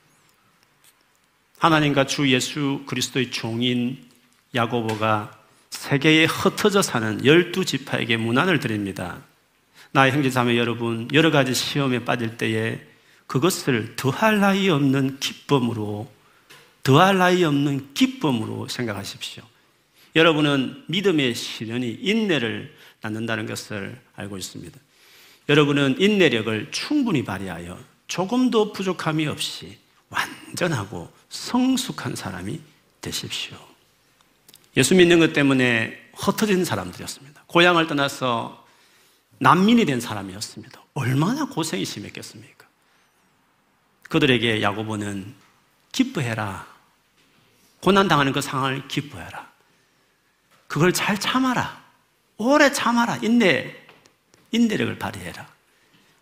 하나님과 1.60 2.06
주 2.06 2.30
예수 2.32 2.84
그리스도의 2.86 3.32
종인 3.32 3.98
야고보가 4.54 5.38
세계에 5.70 6.26
흩어져 6.26 6.82
사는 6.82 7.26
열두 7.26 7.66
지파에게 7.66 8.18
문안을 8.18 8.60
드립니다. 8.60 9.22
나의 9.92 10.12
형제자매 10.12 10.58
여러분, 10.58 11.08
여러 11.14 11.32
가지 11.32 11.54
시험에 11.54 12.06
빠질 12.06 12.38
때에 12.38 12.80
그것을 13.26 13.96
더할 13.96 14.40
나위 14.40 14.70
없는 14.70 15.20
기쁨으로, 15.20 16.12
더할 16.84 17.18
나위 17.18 17.44
없는 17.44 17.94
기쁨으로 17.94 18.68
생각하십시오. 18.68 19.44
여러분은 20.16 20.84
믿음의 20.88 21.36
시련이 21.36 22.00
인내를 22.02 22.76
낳는다는 23.02 23.46
것을 23.46 24.00
알고 24.16 24.38
있습니다. 24.38 24.80
여러분은 25.50 26.00
인내력을 26.00 26.70
충분히 26.72 27.24
발휘하여 27.24 27.78
조금도 28.08 28.74
부족함이 28.74 29.28
없이 29.28 29.78
완전하고 30.10 31.12
성숙한 31.30 32.16
사람이 32.16 32.62
되십시오. 33.02 33.58
예수 34.78 34.96
믿는 34.96 35.20
것 35.20 35.34
때문에 35.34 36.10
흩어진 36.16 36.64
사람들이었습니다. 36.64 37.44
고향을 37.48 37.88
떠나서 37.88 38.66
난민이 39.40 39.86
된 39.86 40.00
사람이었습니다. 40.00 40.82
얼마나 40.94 41.46
고생이 41.46 41.86
심했겠습니까? 41.86 42.66
그들에게 44.10 44.62
야고보는 44.62 45.36
기뻐해라. 45.92 46.68
고난당하는 47.82 48.32
그 48.32 48.42
상황을 48.42 48.88
기뻐해라. 48.88 49.52
그걸 50.68 50.94
잘 50.94 51.20
참아라. 51.20 51.84
오래 52.38 52.72
참아라. 52.72 53.18
인내, 53.18 53.76
인내력을 54.52 54.98
발휘해라. 54.98 55.48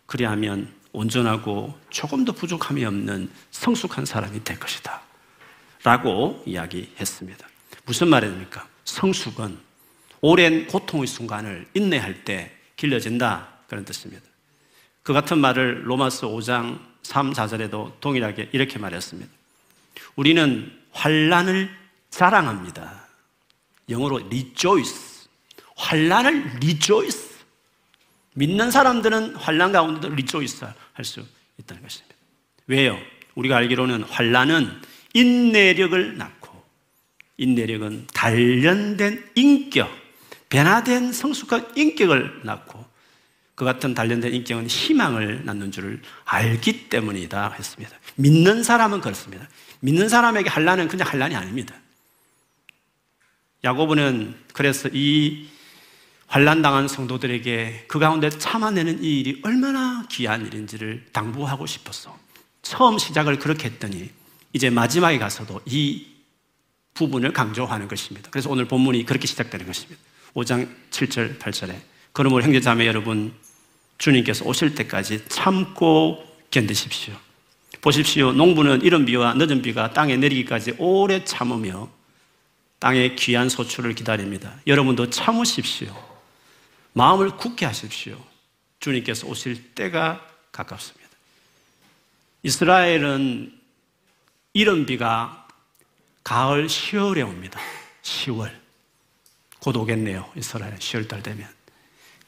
그리하면 0.06 0.75
온전하고 0.96 1.78
조금도 1.90 2.34
부족함이 2.34 2.86
없는 2.86 3.30
성숙한 3.52 4.06
사람이 4.06 4.44
될 4.44 4.60
것이다. 4.60 5.02
라고 5.84 6.42
이야기했습니다. 6.46 7.48
무슨 7.86 8.08
말입니까? 8.08 8.68
성숙은 8.86 9.58
오랜 10.22 10.68
고통의 10.68 11.06
순간을 11.06 11.68
인내할 11.74 12.24
때 12.24 12.52
길러진다. 12.78 13.50
그런 13.68 13.86
뜻입니다. 13.86 14.24
그 15.04 15.14
같은 15.14 15.38
말을 15.38 15.88
로마서 15.90 16.30
5장 16.30 16.80
3, 17.04 17.34
4절에도 17.34 18.00
동일하게 18.00 18.50
이렇게 18.52 18.80
말했습니다. 18.80 19.32
우리는 20.16 20.72
환란을 20.92 21.70
자랑합니다. 22.10 23.06
영어로 23.90 24.26
rejoice. 24.26 25.28
환란을 25.76 26.54
rejoice. 26.56 27.35
믿는 28.36 28.70
사람들은 28.70 29.36
환란 29.36 29.72
가운데도 29.72 30.12
rejoice 30.14 30.68
할수 30.94 31.26
있다는 31.58 31.82
것입니다. 31.82 32.16
왜요? 32.68 32.98
우리가 33.36 33.58
알기로는 33.58 34.04
환란은 34.04 34.70
인내력을 35.14 36.18
낳고 36.18 36.64
인내력은 37.38 38.08
단련된 38.14 39.32
인격, 39.36 39.90
변화된 40.50 41.12
성숙한 41.12 41.72
인격을 41.76 42.42
낳고 42.44 42.86
그 43.56 43.64
같은 43.64 43.94
단련된 43.94 44.34
인격은 44.34 44.68
희망을 44.68 45.46
낳는 45.46 45.72
줄을 45.72 46.02
알기 46.26 46.90
때문이다 46.90 47.52
했습니다. 47.58 47.98
믿는 48.16 48.64
사람은 48.64 49.00
그렇습니다. 49.00 49.48
믿는 49.80 50.10
사람에게 50.10 50.50
환란은 50.50 50.90
그냥 50.90 51.08
환란이 51.08 51.36
아닙니다. 51.36 51.76
야고보는 53.64 54.36
그래서 54.54 54.90
이 54.92 55.48
환란 56.28 56.62
당한 56.62 56.88
성도들에게 56.88 57.86
그 57.88 58.00
가운데 58.00 58.30
참아내는 58.30 59.04
이 59.04 59.20
일이 59.20 59.42
얼마나 59.44 60.06
귀한 60.10 60.46
일인지를 60.46 61.06
당부하고 61.12 61.66
싶었어. 61.66 62.18
처음 62.62 62.98
시작을 62.98 63.40
그렇게 63.40 63.66
했더니 63.70 64.10
이제 64.54 64.70
마지막에 64.70 65.20
가서도 65.20 65.62
이 65.66 66.08
부분을 66.94 67.34
강조하는 67.34 67.88
것입니다. 67.88 68.30
그래서 68.32 68.50
오늘 68.50 68.66
본문이 68.66 69.06
그렇게 69.06 69.28
시작되는 69.28 69.66
것입니다. 69.66 70.02
5장 70.34 70.68
7절 70.92 71.40
8절에 71.40 71.76
그러므로 72.12 72.44
형제자매 72.44 72.88
여러분 72.88 73.34
주님께서 73.98 74.46
오실 74.46 74.76
때까지 74.76 75.26
참고 75.28 76.24
견디십시오. 76.52 77.14
보십시오. 77.82 78.32
농부는 78.32 78.82
이른 78.82 79.06
비와 79.06 79.34
늦은 79.36 79.62
비가 79.62 79.92
땅에 79.92 80.18
내리기까지 80.18 80.76
오래 80.78 81.24
참으며 81.24 81.90
땅의 82.80 83.16
귀한 83.16 83.50
소출을 83.50 83.94
기다립니다. 83.94 84.54
여러분도 84.66 85.10
참으십시오. 85.10 86.15
마음을 86.96 87.36
굳게 87.36 87.66
하십시오. 87.66 88.18
주님께서 88.80 89.28
오실 89.28 89.76
때가 89.76 90.26
가깝습니다. 90.54 91.10
이스라엘은 92.42 93.60
이른 94.54 94.86
비가 94.86 95.46
가을 96.24 96.68
10월에 96.68 97.28
옵니다. 97.28 97.60
10월. 98.02 98.50
곧 99.60 99.76
오겠네요. 99.76 100.32
이스라엘 100.38 100.76
10월 100.78 101.10
달 101.10 101.22
되면. 101.22 101.50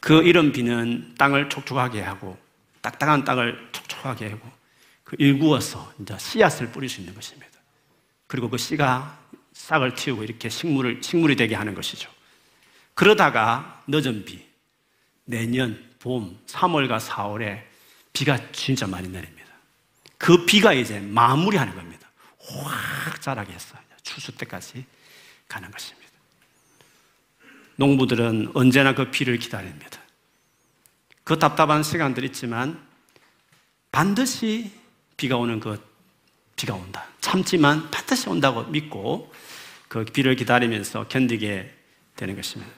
그 0.01 0.21
이른 0.23 0.51
비는 0.51 1.15
땅을 1.17 1.49
촉촉하게 1.49 2.01
하고 2.01 2.37
딱딱한 2.81 3.23
땅을 3.23 3.69
촉촉하게 3.71 4.31
하고 4.31 4.51
그 5.05 5.15
일구어서 5.17 5.93
이제 6.01 6.17
씨앗을 6.19 6.71
뿌릴 6.71 6.89
수 6.89 6.99
있는 6.99 7.15
것입니다. 7.15 7.57
그리고 8.27 8.49
그 8.49 8.57
씨가 8.57 9.17
싹을 9.53 9.95
틔우고 9.95 10.25
이렇게 10.25 10.49
식물을 10.49 11.01
식물이 11.01 11.37
되게 11.37 11.55
하는 11.55 11.73
것이죠. 11.73 12.11
그러다가 12.93 13.83
늦은 13.87 14.25
비, 14.25 14.46
내년 15.27 15.85
봄 15.99 16.39
3월과 16.47 16.99
4월에 16.99 17.61
비가 18.13 18.39
진짜 18.51 18.87
많이 18.87 19.09
내립니다. 19.09 19.47
그 20.17 20.45
비가 20.45 20.73
이제 20.73 20.99
마무리하는 20.99 21.75
겁니다. 21.75 22.09
확 22.39 23.21
자라게 23.21 23.53
해서 23.53 23.77
추수 24.03 24.31
때까지 24.31 24.85
가는 25.47 25.69
것입니다. 25.69 26.07
농부들은 27.75 28.51
언제나 28.53 28.95
그 28.95 29.11
비를 29.11 29.37
기다립니다. 29.37 29.99
그 31.23 31.37
답답한 31.37 31.83
시간들 31.83 32.23
있지만 32.23 32.81
반드시 33.91 34.71
비가 35.17 35.35
오는 35.35 35.59
그 35.59 35.85
비가 36.55 36.73
온다. 36.73 37.05
참지만 37.19 37.91
반드시 37.91 38.29
온다고 38.29 38.63
믿고 38.63 39.31
그 39.89 40.05
비를 40.05 40.35
기다리면서 40.35 41.07
견디게 41.09 41.73
되는 42.15 42.35
것입니다. 42.35 42.71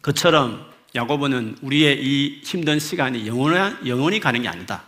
그처럼 0.00 0.70
야고보는 0.94 1.58
우리의 1.62 2.04
이 2.04 2.40
힘든 2.42 2.78
시간이 2.78 3.26
영원히, 3.26 3.88
영원히 3.88 4.18
가는 4.20 4.42
게 4.42 4.48
아니다. 4.48 4.82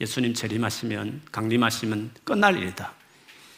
예수님 0.00 0.34
재림하시면, 0.34 1.22
강림하시면 1.32 2.10
끝날 2.24 2.56
일이다. 2.56 2.92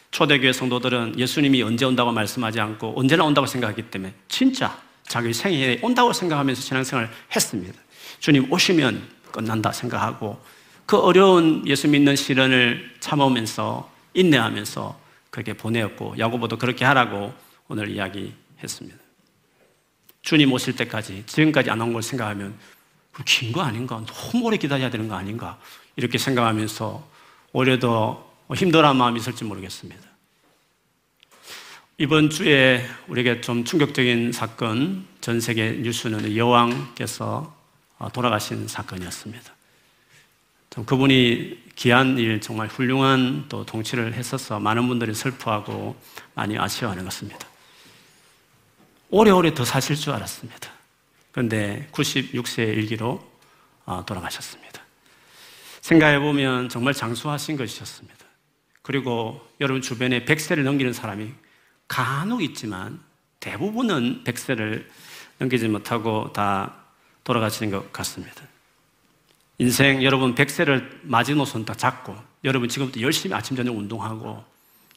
초대교회 0.09 0.51
성도들은 0.51 1.17
예수님이 1.17 1.61
언제 1.63 1.85
온다고 1.85 2.11
말씀하지 2.11 2.59
않고 2.59 2.99
언제나 2.99 3.23
온다고 3.23 3.47
생각하기 3.47 3.83
때문에 3.83 4.13
진짜 4.27 4.77
자기 5.03 5.33
생에 5.33 5.79
온다고 5.81 6.11
생각하면서 6.13 6.61
신앙생활을 6.61 7.09
했습니다. 7.33 7.79
주님 8.19 8.51
오시면 8.51 9.01
끝난다 9.31 9.71
생각하고 9.71 10.41
그 10.85 10.97
어려운 10.97 11.65
예수 11.67 11.87
믿는 11.87 12.15
시련을 12.15 12.95
참으면서 12.99 13.89
인내하면서 14.13 14.99
그렇게 15.29 15.53
보내었고 15.53 16.15
야고보도 16.19 16.57
그렇게 16.57 16.83
하라고 16.83 17.33
오늘 17.69 17.89
이야기했습니다. 17.89 19.00
주님 20.21 20.51
오실 20.53 20.75
때까지 20.75 21.23
지금까지 21.25 21.69
안 21.71 21.81
온 21.81 21.93
걸 21.93 22.01
생각하면 22.03 22.55
긴 23.25 23.51
거 23.51 23.61
아닌가? 23.61 24.03
너무 24.05 24.45
오래 24.45 24.57
기다려야 24.57 24.89
되는 24.89 25.07
거 25.07 25.15
아닌가? 25.15 25.59
이렇게 25.95 26.17
생각하면서 26.17 27.07
오히려 27.53 27.79
더 27.79 28.29
힘들어한 28.55 28.95
마음이 28.95 29.19
있을지 29.19 29.43
모르겠습니다. 29.43 30.01
이번 31.97 32.29
주에 32.29 32.85
우리에게 33.07 33.41
좀 33.41 33.63
충격적인 33.63 34.31
사건, 34.31 35.05
전 35.21 35.39
세계 35.39 35.71
뉴스는 35.73 36.35
여왕께서 36.35 37.55
돌아가신 38.13 38.67
사건이었습니다. 38.67 39.53
그분이 40.85 41.59
귀한 41.75 42.17
일, 42.17 42.39
정말 42.41 42.67
훌륭한 42.67 43.45
또 43.49 43.65
통치를 43.65 44.13
했어서 44.13 44.59
많은 44.59 44.87
분들이 44.87 45.13
슬퍼하고 45.13 45.95
많이 46.33 46.57
아쉬워하는 46.57 47.03
것입니다. 47.03 47.45
오래오래 49.11 49.53
더 49.53 49.65
사실 49.65 49.97
줄 49.97 50.13
알았습니다. 50.13 50.71
그런데 51.31 51.87
96세의 51.91 52.77
일기로 52.77 53.21
아, 53.85 54.03
돌아가셨습니다. 54.05 54.81
생각해 55.81 56.19
보면 56.19 56.69
정말 56.69 56.93
장수하신 56.93 57.57
것이었습니다. 57.57 58.17
그리고 58.81 59.45
여러분 59.59 59.81
주변에 59.81 60.23
100세를 60.23 60.63
넘기는 60.63 60.91
사람이 60.93 61.31
간혹 61.89 62.41
있지만 62.41 63.01
대부분은 63.41 64.23
100세를 64.23 64.85
넘기지 65.39 65.67
못하고 65.67 66.31
다 66.31 66.75
돌아가시는 67.25 67.69
것 67.71 67.91
같습니다. 67.91 68.43
인생 69.57 70.03
여러분 70.03 70.35
100세를 70.35 70.99
마지노선 71.03 71.65
다 71.65 71.73
잡고 71.73 72.15
여러분 72.45 72.69
지금부터 72.69 73.01
열심히 73.01 73.35
아침 73.35 73.57
저녁 73.57 73.75
운동하고 73.75 74.43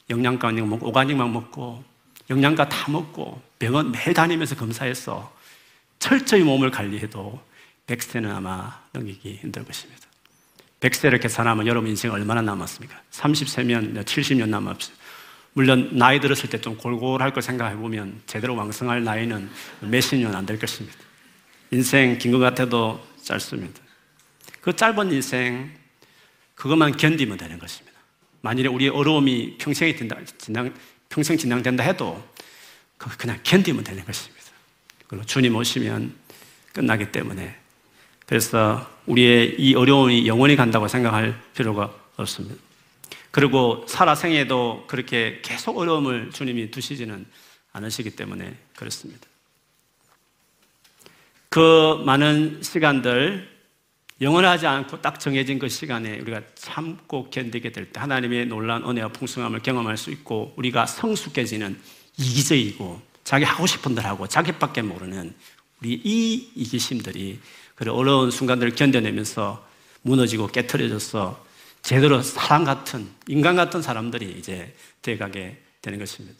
영양가 0.09 0.51
먹고 0.51 0.87
오가닉만 0.87 1.33
먹고 1.33 1.83
영양가 2.29 2.69
다 2.69 2.91
먹고 2.91 3.41
병원 3.59 3.91
매일 3.91 4.13
다니면서 4.13 4.55
검사해서 4.55 5.33
철저히 5.99 6.43
몸을 6.43 6.71
관리해도 6.71 7.41
100세는 7.87 8.29
아마 8.33 8.81
넘기기 8.91 9.39
힘들 9.41 9.63
것입니다. 9.63 10.05
100세를 10.79 11.21
계산하면 11.21 11.67
여러분 11.67 11.89
인생 11.89 12.11
얼마나 12.11 12.41
남았습니까? 12.41 12.99
30세면 13.11 14.03
70년 14.03 14.49
남았습니다. 14.49 15.03
물론 15.53 15.89
나이 15.97 16.19
들었을 16.19 16.49
때 16.49 16.59
좀 16.59 16.75
골골할 16.77 17.31
걸 17.31 17.41
생각해 17.41 17.75
보면 17.77 18.21
제대로 18.25 18.55
왕성할 18.55 19.03
나이는 19.03 19.49
몇십 19.81 20.19
년 20.19 20.35
안 20.35 20.45
될 20.45 20.59
것입니다. 20.59 20.97
인생 21.71 22.17
긴 22.17 22.31
것 22.31 22.39
같아도 22.39 23.01
짧습니다. 23.23 23.81
그 24.61 24.75
짧은 24.75 25.11
인생 25.13 25.71
그것만 26.55 26.97
견디면 26.97 27.37
되는 27.37 27.57
것입니다. 27.57 27.97
만일에 28.41 28.67
우리의 28.67 28.89
어려움이 28.91 29.57
평생이 29.57 29.95
된다, 29.95 30.17
진당, 30.37 30.73
평생 31.15 31.37
진행된다 31.37 31.81
해도 31.81 32.21
그냥 33.17 33.39
견디면 33.41 33.85
되는 33.85 34.03
것입니다. 34.03 34.47
그리고 35.07 35.25
주님 35.25 35.55
오시면 35.55 36.13
끝나기 36.73 37.09
때문에 37.09 37.55
그래서 38.25 38.85
우리의 39.05 39.55
이 39.57 39.75
어려움이 39.75 40.27
영원히 40.27 40.57
간다고 40.57 40.89
생각할 40.89 41.41
필요가 41.53 41.95
없습니다. 42.17 42.55
그리고 43.31 43.85
살아 43.87 44.13
생에도 44.13 44.83
그렇게 44.87 45.39
계속 45.41 45.77
어려움을 45.77 46.31
주님이 46.31 46.69
두시지는 46.71 47.25
않으시기 47.71 48.09
때문에 48.17 48.57
그렇습니다. 48.75 49.25
그 51.47 52.03
많은 52.05 52.61
시간들 52.61 53.54
영원하지 54.21 54.65
않고 54.65 55.01
딱 55.01 55.19
정해진 55.19 55.59
그 55.59 55.67
시간에 55.67 56.19
우리가 56.19 56.41
참고 56.55 57.29
견디게 57.29 57.71
될 57.71 57.91
때 57.91 57.99
하나님의 57.99 58.45
놀라운 58.45 58.87
은혜와 58.89 59.09
풍성함을 59.09 59.61
경험할 59.61 59.97
수 59.97 60.09
있고 60.11 60.53
우리가 60.55 60.85
성숙해지는 60.85 61.77
이기적이고 62.17 63.01
자기 63.25 63.43
하고 63.43 63.67
싶은 63.67 63.93
대로 63.93 64.07
하고 64.07 64.27
자기밖에 64.27 64.83
모르는 64.83 65.33
우리 65.81 65.99
이 66.03 66.49
이기심들이 66.55 67.39
그 67.75 67.91
어려운 67.91 68.31
순간들을 68.31 68.75
견뎌내면서 68.75 69.67
무너지고 70.03 70.47
깨트려져서 70.47 71.45
제대로 71.81 72.21
사람 72.21 72.63
같은, 72.63 73.07
인간 73.27 73.55
같은 73.55 73.81
사람들이 73.81 74.35
이제 74.39 74.73
돼가게 75.01 75.61
되는 75.81 75.99
것입니다. 75.99 76.37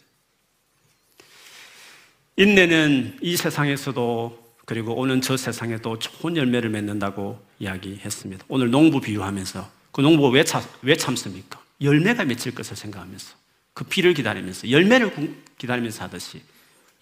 인내는 2.36 3.18
이 3.22 3.36
세상에서도 3.36 4.45
그리고 4.66 4.94
오는 4.94 5.22
저 5.22 5.36
세상에도 5.36 5.98
좋은 5.98 6.36
열매를 6.36 6.68
맺는다고 6.70 7.40
이야기했습니다. 7.60 8.44
오늘 8.48 8.70
농부 8.70 9.00
비유하면서 9.00 9.70
그 9.92 10.00
농부가 10.02 10.28
왜, 10.28 10.44
참, 10.44 10.62
왜 10.82 10.96
참습니까? 10.96 11.62
열매가 11.80 12.24
맺힐 12.24 12.54
것을 12.54 12.76
생각하면서 12.76 13.34
그 13.72 13.84
비를 13.84 14.12
기다리면서 14.12 14.70
열매를 14.70 15.12
기다리면서 15.56 16.04
하듯이 16.04 16.42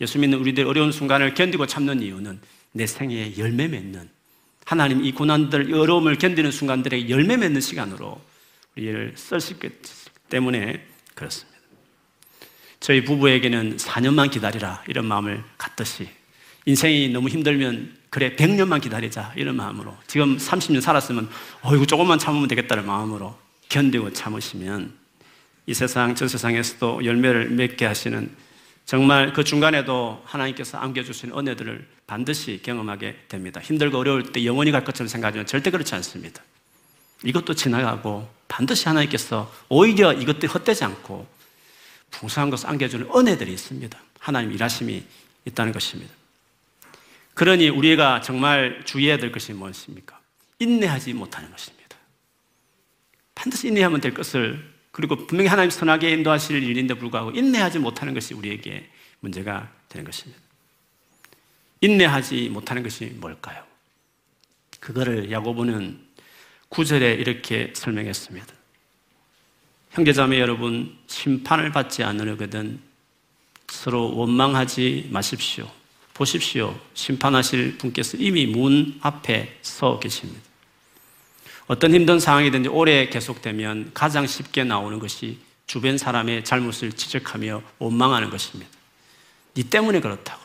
예수 0.00 0.18
믿는 0.18 0.38
우리들 0.38 0.66
어려운 0.66 0.92
순간을 0.92 1.34
견디고 1.34 1.66
참는 1.66 2.02
이유는 2.02 2.38
내 2.72 2.86
생애에 2.86 3.38
열매 3.38 3.66
맺는 3.66 4.10
하나님 4.64 5.04
이 5.04 5.12
고난들, 5.12 5.72
어려움을 5.74 6.18
견디는 6.18 6.50
순간들에 6.50 7.08
열매 7.08 7.36
맺는 7.36 7.60
시간으로 7.60 8.20
우리를 8.76 9.14
쓰시기 9.16 9.70
때문에 10.28 10.84
그렇습니다. 11.14 11.58
저희 12.80 13.04
부부에게는 13.04 13.76
4년만 13.76 14.30
기다리라 14.30 14.82
이런 14.88 15.06
마음을 15.06 15.42
갖듯이 15.56 16.08
인생이 16.66 17.08
너무 17.08 17.28
힘들면 17.28 17.96
그래 18.10 18.34
100년만 18.36 18.80
기다리자 18.80 19.32
이런 19.36 19.56
마음으로 19.56 19.96
지금 20.06 20.36
30년 20.36 20.80
살았으면 20.80 21.28
어 21.62 21.74
이거 21.74 21.84
조금만 21.84 22.18
참으면 22.18 22.48
되겠다는 22.48 22.86
마음으로 22.86 23.36
견디고 23.68 24.12
참으시면 24.12 24.92
이 25.66 25.74
세상 25.74 26.14
저 26.14 26.28
세상에서도 26.28 27.04
열매를 27.04 27.50
맺게 27.50 27.86
하시는 27.86 28.30
정말 28.86 29.32
그 29.32 29.44
중간에도 29.44 30.22
하나님께서 30.24 30.78
안겨주시는 30.78 31.36
은혜들을 31.36 31.86
반드시 32.06 32.60
경험하게 32.62 33.16
됩니다. 33.28 33.60
힘들고 33.60 33.98
어려울 33.98 34.32
때 34.32 34.44
영원히 34.44 34.70
갈 34.70 34.84
것처럼 34.84 35.08
생각하지만 35.08 35.46
절대 35.46 35.70
그렇지 35.70 35.94
않습니다. 35.94 36.42
이것도 37.24 37.54
지나가고 37.54 38.28
반드시 38.46 38.86
하나님께서 38.86 39.50
오히려 39.70 40.12
이것들이 40.12 40.46
헛되지 40.46 40.84
않고 40.84 41.26
풍성한 42.10 42.50
것을 42.50 42.68
안겨주는 42.68 43.08
은혜들이 43.14 43.52
있습니다. 43.52 43.98
하나님 44.18 44.52
일하심이 44.52 45.02
있다는 45.46 45.72
것입니다. 45.72 46.12
그러니 47.34 47.68
우리가 47.68 48.20
정말 48.20 48.82
주의해야 48.84 49.18
될 49.18 49.32
것이 49.32 49.52
무엇입니까? 49.52 50.20
인내하지 50.60 51.12
못하는 51.14 51.50
것입니다. 51.50 51.96
반드시 53.34 53.68
인내하면 53.68 54.00
될 54.00 54.14
것을 54.14 54.72
그리고 54.92 55.26
분명히 55.26 55.48
하나님 55.48 55.70
선하게 55.70 56.12
인도하실 56.12 56.62
일인데 56.62 56.94
불구하고 56.94 57.32
인내하지 57.32 57.80
못하는 57.80 58.14
것이 58.14 58.32
우리에게 58.32 58.88
문제가 59.18 59.72
되는 59.88 60.04
것입니다. 60.04 60.40
인내하지 61.80 62.48
못하는 62.50 62.82
것이 62.82 63.06
뭘까요? 63.06 63.64
그거를 64.78 65.30
야고보는 65.32 65.98
구절에 66.68 67.14
이렇게 67.14 67.72
설명했습니다. 67.74 68.54
형제자매 69.90 70.40
여러분, 70.40 70.96
심판을 71.06 71.72
받지 71.72 72.02
않으려거든 72.02 72.80
서로 73.68 74.16
원망하지 74.16 75.08
마십시오. 75.12 75.70
보십시오. 76.14 76.78
심판하실 76.94 77.78
분께서 77.78 78.16
이미 78.16 78.46
문 78.46 78.98
앞에 79.00 79.58
서 79.62 79.98
계십니다. 79.98 80.40
어떤 81.66 81.94
힘든 81.94 82.20
상황이든지 82.20 82.68
오래 82.68 83.08
계속되면 83.08 83.90
가장 83.94 84.26
쉽게 84.26 84.64
나오는 84.64 84.98
것이 84.98 85.38
주변 85.66 85.98
사람의 85.98 86.44
잘못을 86.44 86.92
지적하며 86.92 87.62
원망하는 87.78 88.30
것입니다. 88.30 88.70
네 89.54 89.62
때문에 89.62 90.00
그렇다고. 90.00 90.40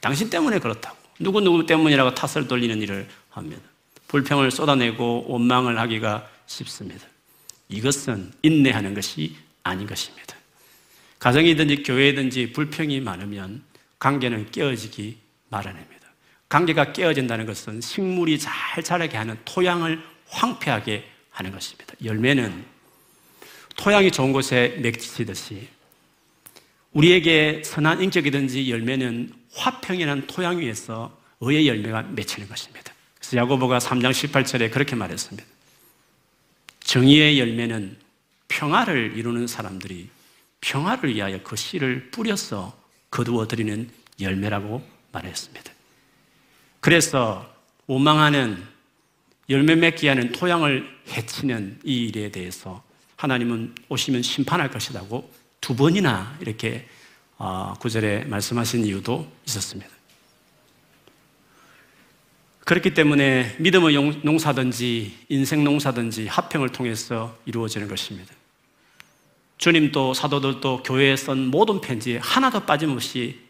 당신 0.00 0.30
때문에 0.30 0.60
그렇다고. 0.60 0.96
누구누구 1.18 1.66
때문이라고 1.66 2.14
탓을 2.14 2.48
돌리는 2.48 2.80
일을 2.82 3.08
합니다. 3.30 3.62
불평을 4.08 4.50
쏟아내고 4.50 5.26
원망을 5.28 5.78
하기가 5.78 6.28
쉽습니다. 6.46 7.06
이것은 7.68 8.32
인내하는 8.42 8.94
것이 8.94 9.34
아닌 9.62 9.86
것입니다. 9.86 10.36
가정이든지 11.18 11.82
교회든지 11.82 12.52
불평이 12.52 13.00
많으면 13.00 13.62
관계는 13.98 14.50
깨어지기 14.50 15.18
마련입니다. 15.48 16.06
관계가 16.48 16.92
깨어진다는 16.92 17.46
것은 17.46 17.80
식물이 17.80 18.38
잘 18.38 18.82
자라게 18.82 19.16
하는 19.16 19.36
토양을 19.44 20.02
황폐하게 20.28 21.08
하는 21.30 21.52
것입니다. 21.52 21.94
열매는 22.04 22.64
토양이 23.76 24.10
좋은 24.10 24.32
곳에 24.32 24.76
맺히듯이 24.80 25.68
우리에게 26.92 27.62
선한 27.64 28.02
인격이든지 28.02 28.70
열매는 28.70 29.32
화평이라는 29.52 30.26
토양 30.26 30.60
위에서 30.60 31.16
의의 31.40 31.68
열매가 31.68 32.02
맺히는 32.02 32.48
것입니다. 32.48 32.92
그래서 33.18 33.36
야고보가 33.36 33.78
3장 33.78 34.12
18절에 34.12 34.70
그렇게 34.70 34.96
말했습니다. 34.96 35.46
정의의 36.80 37.38
열매는 37.38 37.98
평화를 38.48 39.14
이루는 39.16 39.46
사람들이 39.46 40.08
평화를 40.60 41.14
위하여 41.14 41.42
그 41.42 41.56
씨를 41.56 42.10
뿌려서 42.10 42.76
거두어 43.16 43.48
드리는 43.48 43.88
열매라고 44.20 44.86
말했습니다. 45.12 45.72
그래서 46.80 47.50
오망하는 47.86 48.62
열매 49.48 49.74
맺기 49.74 50.06
하는 50.06 50.32
토양을 50.32 50.86
해치는 51.08 51.80
이 51.82 52.08
일에 52.08 52.30
대해서 52.30 52.82
하나님은 53.16 53.74
오시면 53.88 54.22
심판할 54.22 54.70
것이라고 54.70 55.32
두 55.62 55.74
번이나 55.74 56.36
이렇게 56.40 56.86
어, 57.38 57.74
구절에 57.80 58.24
말씀하신 58.24 58.84
이유도 58.84 59.26
있었습니다. 59.46 59.90
그렇기 62.66 62.92
때문에 62.92 63.56
믿음의 63.60 64.20
농사든지 64.24 65.26
인생 65.30 65.64
농사든지 65.64 66.26
합평을 66.26 66.70
통해서 66.70 67.38
이루어지는 67.46 67.88
것입니다. 67.88 68.35
주님도 69.58 70.14
사도들도 70.14 70.82
교회에 70.82 71.16
쓴 71.16 71.46
모든 71.46 71.80
편지에 71.80 72.18
하나도 72.18 72.66
빠짐없이 72.66 73.40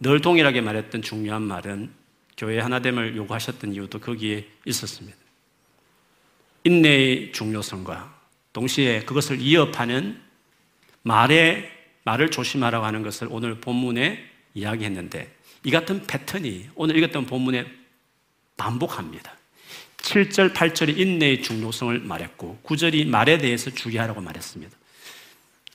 늘 0.00 0.20
동일하게 0.20 0.60
말했던 0.60 1.02
중요한 1.02 1.42
말은 1.42 1.90
교회 2.36 2.58
하나됨을 2.60 3.16
요구하셨던 3.16 3.72
이유도 3.72 3.98
거기에 3.98 4.46
있었습니다. 4.64 5.16
인내의 6.64 7.32
중요성과 7.32 8.14
동시에 8.52 9.00
그것을 9.02 9.40
이어파는 9.40 10.20
말에 11.02 11.70
말을 12.04 12.30
조심하라고 12.30 12.84
하는 12.84 13.02
것을 13.02 13.28
오늘 13.30 13.60
본문에 13.60 14.24
이야기했는데 14.54 15.34
이 15.64 15.70
같은 15.70 16.06
패턴이 16.06 16.70
오늘 16.74 16.96
읽었던 16.96 17.26
본문에 17.26 17.66
반복합니다. 18.56 19.32
7절, 19.98 20.52
8절이 20.52 20.98
인내의 20.98 21.42
중요성을 21.42 22.00
말했고 22.00 22.60
9절이 22.64 23.06
말에 23.06 23.38
대해서 23.38 23.70
주의하라고 23.70 24.20
말했습니다. 24.20 24.76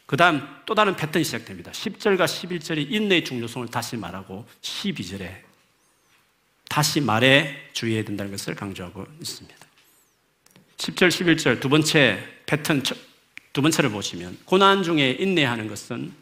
그 0.07 0.15
다음 0.15 0.41
또 0.65 0.73
다른 0.73 0.95
패턴이 0.95 1.25
시작됩니다. 1.25 1.71
10절과 1.71 2.25
11절이 2.25 2.91
인내의 2.91 3.25
중요성을 3.25 3.67
다시 3.67 3.97
말하고 3.97 4.45
12절에 4.61 5.41
다시 6.69 7.01
말에 7.01 7.69
주의해야 7.73 8.05
된다는 8.05 8.31
것을 8.31 8.55
강조하고 8.55 9.05
있습니다. 9.19 9.67
10절, 10.77 11.09
11절 11.09 11.59
두 11.59 11.69
번째 11.69 12.23
패턴 12.45 12.81
두 13.51 13.61
번째를 13.61 13.89
보시면 13.89 14.37
고난 14.45 14.81
중에 14.81 15.11
인내하는 15.19 15.67
것은 15.67 16.13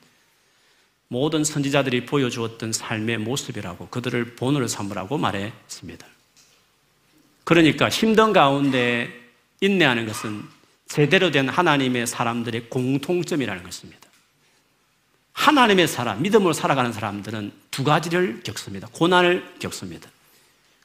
모든 1.07 1.43
선지자들이 1.43 2.07
보여주었던 2.07 2.73
삶의 2.73 3.19
모습이라고 3.19 3.89
그들을 3.89 4.35
본으로 4.35 4.67
삼으라고 4.67 5.19
말했습니다. 5.19 6.07
그러니까 7.43 7.89
힘든 7.89 8.33
가운데 8.33 9.13
인내하는 9.61 10.07
것은 10.07 10.43
제대로 10.87 11.31
된 11.31 11.49
하나님의 11.49 12.07
사람들의 12.07 12.69
공통점이라는 12.69 13.63
것입니다. 13.63 14.09
하나님의 15.33 15.87
사람, 15.87 16.21
믿음으로 16.21 16.53
살아가는 16.53 16.93
사람들은 16.93 17.51
두 17.69 17.83
가지를 17.83 18.41
겪습니다. 18.43 18.87
고난을 18.91 19.55
겪습니다. 19.59 20.09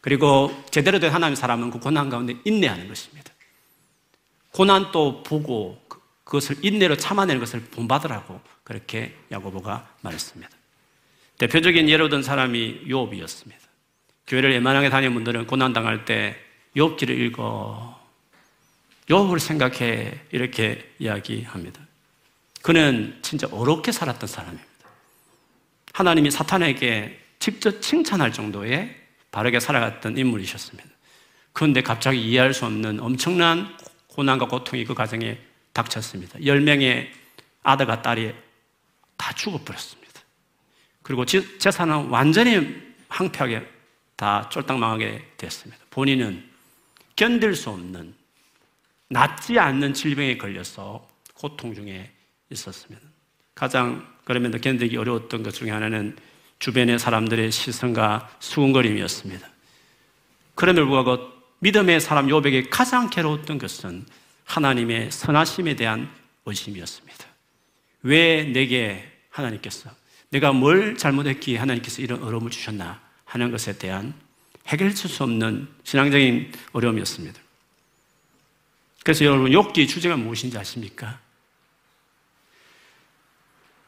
그리고 0.00 0.52
제대로 0.70 0.98
된 0.98 1.12
하나님의 1.12 1.36
사람은 1.36 1.70
그 1.70 1.78
고난 1.78 2.08
가운데 2.10 2.36
인내하는 2.44 2.88
것입니다. 2.88 3.32
고난 4.50 4.90
또 4.90 5.22
보고 5.22 5.80
그, 5.88 6.00
그것을 6.24 6.56
인내로 6.62 6.96
참아내는 6.96 7.40
것을 7.40 7.60
본받으라고 7.60 8.40
그렇게 8.64 9.14
야고보가 9.30 9.96
말했습니다. 10.02 10.50
대표적인 11.38 11.88
예로 11.88 12.08
든 12.08 12.22
사람이 12.22 12.82
요업이었습니다. 12.90 13.60
교회를 14.26 14.52
예만하게 14.54 14.90
다니는 14.90 15.14
분들은 15.14 15.46
고난 15.46 15.72
당할 15.72 16.04
때 16.04 16.36
욥기를 16.76 17.10
읽어 17.10 17.89
욥을 19.10 19.40
생각해 19.40 20.20
이렇게 20.30 20.88
이야기합니다. 21.00 21.80
그는 22.62 23.18
진짜 23.22 23.48
어렵게 23.50 23.90
살았던 23.90 24.28
사람입니다. 24.28 24.68
하나님이 25.92 26.30
사탄에게 26.30 27.18
직접 27.40 27.80
칭찬할 27.80 28.32
정도의 28.32 28.96
바르게 29.32 29.58
살아갔던 29.58 30.16
인물이셨습니다. 30.16 30.88
그런데 31.52 31.82
갑자기 31.82 32.22
이해할 32.22 32.54
수 32.54 32.64
없는 32.66 33.00
엄청난 33.00 33.76
고난과 34.08 34.46
고통이 34.46 34.84
그 34.84 34.94
가정에 34.94 35.38
닥쳤습니다. 35.72 36.38
10명의 36.38 37.08
아들과 37.62 38.02
딸이 38.02 38.32
다 39.16 39.32
죽어버렸습니다. 39.34 40.20
그리고 41.02 41.24
재산은 41.24 42.08
완전히 42.08 42.80
황폐하게 43.08 43.66
다 44.14 44.48
쫄딱 44.50 44.78
망하게 44.78 45.26
됐습니다. 45.36 45.82
본인은 45.90 46.48
견딜 47.16 47.56
수 47.56 47.70
없는 47.70 48.19
낫지 49.10 49.58
않는 49.58 49.92
질병에 49.92 50.38
걸려서 50.38 51.06
고통 51.34 51.74
중에 51.74 52.10
있었습니다. 52.50 53.06
가장 53.54 54.06
그러면 54.24 54.58
견디기 54.60 54.96
어려웠던 54.96 55.42
것 55.42 55.52
중에 55.52 55.70
하나는 55.70 56.16
주변의 56.60 56.98
사람들의 56.98 57.50
시선과 57.50 58.36
수군거림이었습니다. 58.38 59.48
그럼에도 60.54 60.86
불구하고 60.86 61.32
믿음의 61.58 62.00
사람 62.00 62.30
요백에 62.30 62.68
가장 62.70 63.10
괴로웠던 63.10 63.58
것은 63.58 64.06
하나님의 64.44 65.10
선하심에 65.10 65.74
대한 65.74 66.08
의심이었습니다. 66.46 67.26
왜 68.02 68.44
내게 68.44 69.10
하나님께서 69.30 69.90
내가 70.30 70.52
뭘 70.52 70.96
잘못했기에 70.96 71.58
하나님께서 71.58 72.02
이런 72.02 72.22
어려움을 72.22 72.50
주셨나 72.50 73.00
하는 73.24 73.50
것에 73.50 73.76
대한 73.76 74.14
해결할 74.68 74.96
수 74.96 75.22
없는 75.22 75.68
신앙적인 75.82 76.52
어려움이었습니다. 76.72 77.40
그래서 79.02 79.24
여러분 79.24 79.50
욥기 79.50 79.88
주제가 79.88 80.16
무엇인지 80.16 80.58
아십니까? 80.58 81.18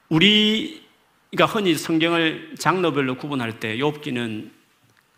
우리가 0.09 1.47
흔히 1.47 1.75
성경을 1.75 2.55
장르별로 2.59 3.17
구분할 3.17 3.61
때 3.61 3.77
욥기는 3.77 4.51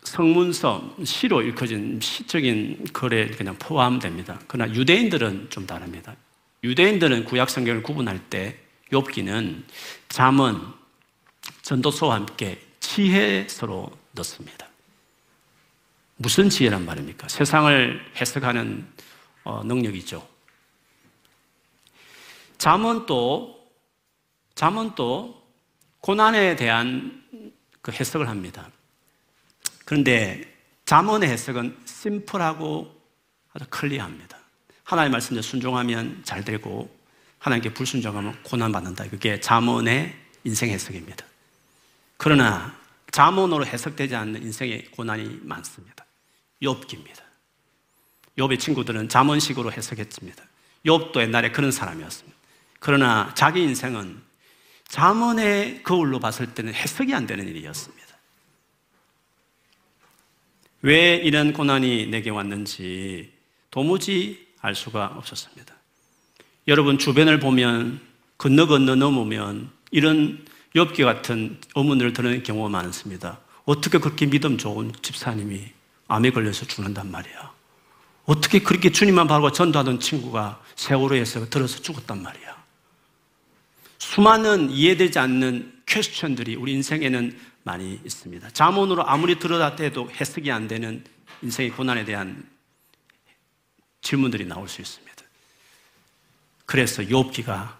성문서, 0.03 0.97
시로 1.03 1.41
읽혀진 1.41 1.99
시적인 1.99 2.85
글에 2.93 3.27
그냥 3.27 3.55
포함됩니다. 3.57 4.39
그러나 4.47 4.73
유대인들은 4.73 5.47
좀 5.49 5.65
다릅니다. 5.65 6.15
유대인들은 6.63 7.25
구약 7.25 7.49
성경을 7.49 7.81
구분할 7.83 8.19
때 8.29 8.57
욥기는 8.91 9.63
잠언, 10.09 10.73
전도서와 11.63 12.15
함께 12.15 12.61
지혜서로 12.79 13.91
넣습니다. 14.11 14.67
무슨 16.17 16.49
지혜란 16.49 16.85
말입니까? 16.85 17.27
세상을 17.27 17.99
해석하는 18.15 18.87
어, 18.87 19.04
능력이죠. 19.45 20.27
잠언도 22.57 23.55
잠언도 24.55 25.43
고난에 25.99 26.55
대한 26.55 27.23
그 27.81 27.91
해석을 27.91 28.29
합니다. 28.29 28.69
그런데 29.85 30.55
잠언의 30.85 31.29
해석은 31.29 31.77
심플하고 31.85 32.95
아주 33.53 33.65
클리어합니다. 33.69 34.37
하나님의 34.83 35.11
말씀에 35.11 35.41
순종하면 35.41 36.21
잘 36.23 36.43
되고 36.43 36.95
하나님께 37.39 37.73
불순종하면 37.73 38.41
고난 38.43 38.71
받는다. 38.71 39.07
그게 39.09 39.39
잠언의 39.39 40.15
인생 40.43 40.69
해석입니다. 40.69 41.25
그러나 42.17 42.75
잠언으로 43.11 43.65
해석되지 43.65 44.15
않는 44.15 44.43
인생의 44.43 44.85
고난이 44.91 45.41
많습니다. 45.43 46.05
욥기입니다. 46.61 47.24
욥의 48.37 48.59
친구들은 48.59 49.09
잠언식으로 49.09 49.71
해석했습니다. 49.71 50.43
욥도 50.85 51.21
옛날에 51.21 51.51
그런 51.51 51.71
사람이었습니다. 51.71 52.37
그러나 52.79 53.31
자기 53.33 53.61
인생은 53.63 54.21
잠언의 54.87 55.83
거울로 55.83 56.19
봤을 56.19 56.53
때는 56.53 56.73
해석이 56.73 57.13
안 57.13 57.25
되는 57.25 57.47
일이었습니다. 57.47 58.05
왜 60.81 61.15
이런 61.15 61.53
고난이 61.53 62.07
내게 62.07 62.29
왔는지 62.29 63.31
도무지 63.71 64.47
알 64.61 64.75
수가 64.75 65.13
없었습니다. 65.17 65.73
여러분 66.67 66.99
주변을 66.99 67.39
보면 67.39 67.99
건너 68.37 68.67
건너 68.67 68.95
넘으면 68.95 69.71
이런 69.89 70.45
엽기 70.75 71.03
같은 71.03 71.59
어문을 71.73 72.13
들은 72.13 72.43
경우가 72.43 72.69
많습니다. 72.69 73.39
어떻게 73.65 73.97
그렇게 73.97 74.27
믿음 74.27 74.57
좋은 74.57 74.91
집사님이 75.01 75.63
암에 76.07 76.29
걸려서 76.31 76.65
죽는단 76.65 77.09
말이야. 77.09 77.54
어떻게 78.25 78.59
그렇게 78.59 78.91
주님만 78.91 79.27
바라고 79.27 79.51
전도하던 79.51 79.99
친구가 79.99 80.63
세월호에서 80.75 81.49
들어서 81.49 81.81
죽었단 81.81 82.21
말이야. 82.21 82.55
수많은 83.99 84.71
이해되지 84.71 85.19
않는 85.19 85.81
퀘스천들이 85.85 86.55
우리 86.55 86.73
인생에는 86.73 87.39
많이 87.63 87.99
있습니다. 88.03 88.49
자문으로 88.51 89.07
아무리 89.07 89.39
들어다 89.39 89.75
대도 89.75 90.09
해석이 90.11 90.51
안 90.51 90.67
되는 90.67 91.03
인생의 91.41 91.71
고난에 91.71 92.05
대한 92.05 92.47
질문들이 94.01 94.45
나올 94.45 94.67
수 94.69 94.81
있습니다. 94.81 95.15
그래서 96.65 97.03
욥기가 97.03 97.75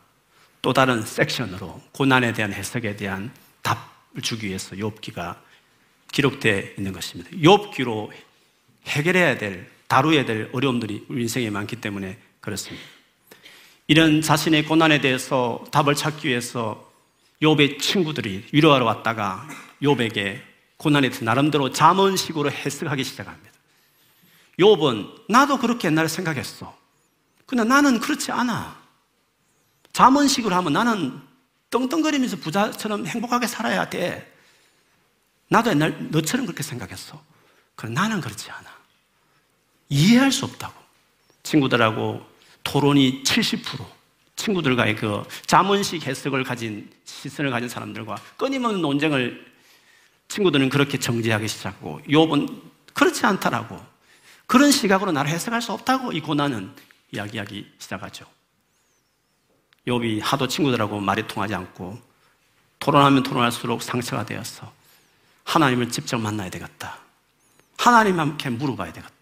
또 0.62 0.73
다른 0.73 1.03
섹션으로 1.03 1.81
고난에 1.91 2.34
대한 2.34 2.51
해석에 2.51 2.95
대한 2.95 3.31
답을 3.62 4.21
주기 4.23 4.47
위해서 4.47 4.75
욥기가 4.75 5.38
기록되어 6.12 6.63
있는 6.77 6.93
것입니다. 6.93 7.29
욥기로 7.31 8.12
해결해야 8.88 9.38
될, 9.38 9.69
다루어야 9.88 10.26
될 10.26 10.50
어려움들이 10.54 11.06
우리 11.10 11.24
인생에 11.24 11.50
많기 11.50 11.76
때문에 11.78 12.17
그렇습니다. 12.39 12.86
이런 13.88 14.21
자신의 14.21 14.65
고난에 14.65 15.00
대해서 15.00 15.63
답을 15.71 15.95
찾기 15.95 16.28
위해서 16.28 16.91
욥의 17.41 17.80
친구들이 17.80 18.48
위로하러 18.52 18.86
왔다가 18.86 19.48
욥에게 19.82 20.41
고난에 20.78 21.10
대해서 21.10 21.24
나름대로 21.26 21.71
잠언식으로 21.71 22.52
해석하기 22.52 23.04
시작합니다. 23.04 23.52
욥은 24.60 25.30
나도 25.30 25.60
그렇게 25.60 25.88
옛날에 25.88 26.08
생각했어. 26.08 26.76
근데 27.45 27.63
나는 27.63 28.00
그렇지 28.00 28.32
않아. 28.32 28.76
잠언식으로 29.93 30.56
하면 30.56 30.74
나는 30.74 31.21
떵떵거리면서 31.69 32.38
부자처럼 32.38 33.06
행복하게 33.06 33.48
살아야 33.48 33.89
돼. 33.89 34.34
나도 35.50 35.69
옛날 35.71 36.10
너처럼 36.10 36.45
그렇게 36.45 36.63
생각했어. 36.63 37.24
그럼 37.76 37.93
나는 37.93 38.19
그렇지 38.19 38.50
않아. 38.50 38.74
이해할 39.89 40.32
수 40.32 40.45
없다고. 40.45 40.74
친구들하고 41.43 42.26
토론이 42.63 43.24
70%. 43.24 43.86
친구들과의 44.36 44.95
그 44.95 45.24
자문식 45.45 46.06
해석을 46.06 46.43
가진 46.43 46.91
시선을 47.06 47.52
가진 47.52 47.69
사람들과 47.69 48.15
끊임없는 48.38 48.82
논쟁을 48.82 49.45
친구들은 50.28 50.69
그렇게 50.69 51.00
정지하기 51.00 51.48
시작하고 51.48 52.02
욥은 52.08 52.62
그렇지 52.93 53.26
않다라고 53.26 53.80
그런 54.45 54.71
시각으로 54.71 55.12
나를 55.12 55.32
해석할 55.32 55.62
수 55.62 55.71
없다고 55.71 56.12
이 56.12 56.19
고난은 56.19 56.71
이야기하기 57.12 57.74
시작하죠. 57.80 58.26
욥이 59.88 60.21
하도 60.21 60.48
친구들하고 60.48 61.00
말이 61.00 61.28
통하지 61.28 61.56
않고 61.56 62.00
토론하면 62.80 63.24
토론할수록 63.24 63.82
상처가 63.82 64.26
되었어. 64.26 64.71
하나님을 65.45 65.89
직접 65.89 66.17
만나야 66.17 66.50
되겠다. 66.50 67.00
하나님한테 67.78 68.50
물어봐야 68.50 68.91
되겠다. 68.91 69.14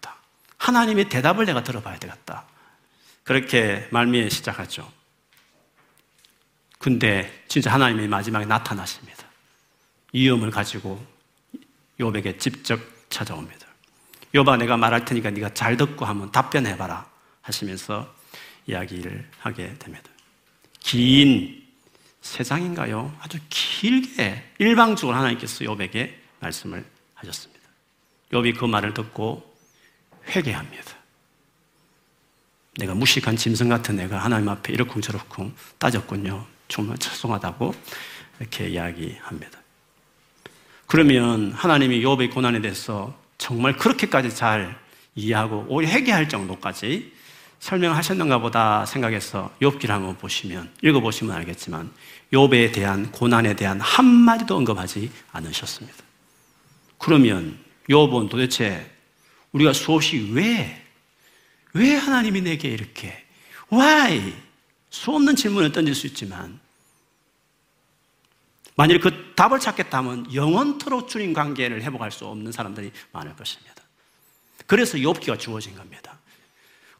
하나님의 0.64 1.10
대답을 1.10 1.44
내가 1.44 1.62
들어봐야 1.62 1.98
되겠다. 1.98 2.46
그렇게 3.22 3.86
말미에 3.90 4.30
시작하죠. 4.30 4.90
근데 6.78 7.44
진짜 7.48 7.72
하나님이 7.72 8.08
마지막에 8.08 8.46
나타나십니다. 8.46 9.24
위험을 10.14 10.50
가지고 10.50 11.04
욥에게 12.00 12.38
직접 12.38 12.80
찾아옵니다. 13.10 13.66
욥아 14.34 14.58
내가 14.58 14.78
말할 14.78 15.04
테니까 15.04 15.30
네가 15.30 15.52
잘 15.52 15.76
듣고 15.76 16.06
한번 16.06 16.32
답변해 16.32 16.78
봐라 16.78 17.06
하시면서 17.42 18.12
이야기를 18.66 19.28
하게 19.38 19.74
됩니다. 19.78 20.10
긴세 20.80 22.42
장인가요? 22.42 23.14
아주 23.20 23.38
길게 23.50 24.54
일방적으로 24.58 25.16
하나님께서 25.16 25.66
욥에게 25.66 26.14
말씀을 26.40 26.84
하셨습니다. 27.14 27.68
욥이 28.32 28.58
그 28.58 28.64
말을 28.64 28.94
듣고 28.94 29.53
회개합니다. 30.28 30.94
내가 32.78 32.94
무식한 32.94 33.36
짐승 33.36 33.68
같은 33.68 33.96
내가 33.96 34.18
하나님 34.18 34.48
앞에 34.48 34.72
이렇쿵저렇쿵 34.72 35.54
따졌군요. 35.78 36.44
정말 36.68 36.98
죄송하다고 36.98 37.74
이렇게 38.40 38.68
이야기합니다. 38.68 39.58
그러면 40.86 41.52
하나님이 41.52 42.02
욥의 42.02 42.32
고난에 42.32 42.60
대해서 42.60 43.16
정말 43.38 43.76
그렇게까지 43.76 44.34
잘 44.34 44.78
이해하고 45.14 45.66
오히려 45.68 45.92
회개할 45.92 46.28
정도까지 46.28 47.12
설명하셨는가 47.60 48.38
보다 48.38 48.84
생각해서 48.84 49.54
욥기를 49.62 49.88
한번 49.88 50.18
보시면 50.18 50.70
읽어 50.82 51.00
보시면 51.00 51.34
알겠지만 51.34 51.90
욥에 52.32 52.72
대한 52.74 53.10
고난에 53.10 53.54
대한 53.56 53.80
한 53.80 54.04
마디도 54.04 54.56
언급하지 54.56 55.10
않으셨습니다. 55.32 55.96
그러면 56.98 57.58
욥은 57.88 58.28
도대체 58.28 58.93
우리가 59.54 59.72
수없이 59.72 60.30
왜, 60.32 60.84
왜 61.72 61.94
하나님이 61.94 62.42
내게 62.42 62.68
이렇게, 62.68 63.24
why? 63.72 64.34
수 64.90 65.10
없는 65.10 65.34
질문을 65.34 65.72
던질 65.72 65.92
수 65.94 66.06
있지만 66.06 66.60
만일 68.76 69.00
그 69.00 69.32
답을 69.34 69.58
찾겠다면 69.58 70.32
영원토록 70.34 71.08
주님 71.08 71.32
관계를 71.32 71.82
회복할 71.82 72.12
수 72.12 72.26
없는 72.26 72.52
사람들이 72.52 72.92
많을 73.10 73.34
것입니다. 73.34 73.74
그래서 74.66 74.96
욥기가 74.98 75.38
주어진 75.38 75.74
겁니다. 75.74 76.18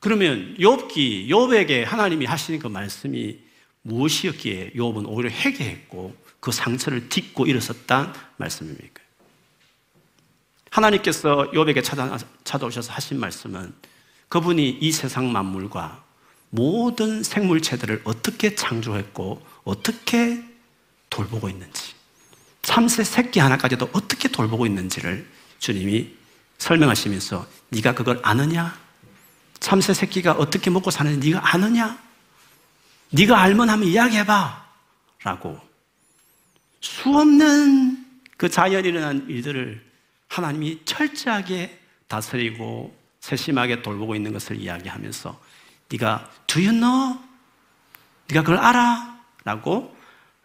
그러면 0.00 0.56
욥기 0.58 1.28
욥에게 1.28 1.84
하나님이 1.84 2.26
하시는 2.26 2.58
그 2.58 2.66
말씀이 2.66 3.38
무엇이었기에 3.82 4.72
욥은 4.74 5.04
오히려 5.08 5.30
회개했고 5.30 6.16
그 6.40 6.50
상처를 6.50 7.08
딛고 7.08 7.46
일어섰단 7.46 8.12
말씀입니까? 8.36 9.03
하나님께서 10.74 11.52
찾아, 11.82 12.18
찾아오셔서 12.42 12.92
하신 12.92 13.20
말씀은 13.20 13.72
그분이 14.28 14.78
이 14.80 14.90
세상 14.90 15.30
만물과 15.30 16.02
모든 16.50 17.22
생물체들을 17.22 18.02
어떻게 18.04 18.56
창조했고 18.56 19.40
어떻게 19.62 20.42
돌보고 21.10 21.48
있는지 21.48 21.94
참새 22.62 23.04
새끼 23.04 23.38
하나까지도 23.38 23.90
어떻게 23.92 24.28
돌보고 24.28 24.66
있는지를 24.66 25.28
주님이 25.60 26.12
설명하시면서 26.58 27.46
네가 27.70 27.94
그걸 27.94 28.20
아느냐? 28.22 28.76
참새 29.60 29.94
새끼가 29.94 30.32
어떻게 30.32 30.70
먹고 30.70 30.90
사는지 30.90 31.30
네가 31.30 31.54
아느냐? 31.54 31.98
네가 33.10 33.40
알면 33.40 33.70
한번 33.70 33.88
이야기해봐 33.88 34.64
라고 35.22 35.60
수없는 36.80 38.04
그 38.36 38.48
자연이 38.48 38.88
일어난 38.88 39.24
일들을 39.28 39.93
하나님이 40.34 40.80
철저하게 40.84 41.78
다스리고 42.08 42.92
세심하게 43.20 43.82
돌보고 43.82 44.16
있는 44.16 44.32
것을 44.32 44.56
이야기하면서 44.56 45.40
네가 45.92 46.28
do 46.48 46.60
you 46.60 46.72
know? 46.72 47.20
네가 48.28 48.42
그걸 48.42 48.58
알아? 48.58 49.16
라고 49.44 49.96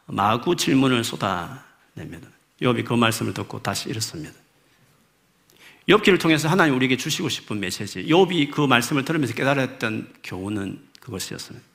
마구 0.05 0.55
질문을 0.55 1.03
쏟아냅니다. 1.03 2.27
욥이 2.61 2.85
그 2.85 2.93
말씀을 2.93 3.33
듣고 3.33 3.63
다시 3.63 3.89
일었습니다. 3.89 4.31
욥기를 5.87 6.21
통해서 6.21 6.47
하나님 6.47 6.75
우리에게 6.75 6.95
주시고 6.95 7.29
싶은 7.29 7.59
메시지, 7.59 8.05
욥이 8.05 8.51
그 8.51 8.61
말씀을 8.61 9.05
들으면서 9.05 9.33
깨달았던 9.33 10.13
교훈은 10.23 10.87
그것이었습니다. 10.99 11.65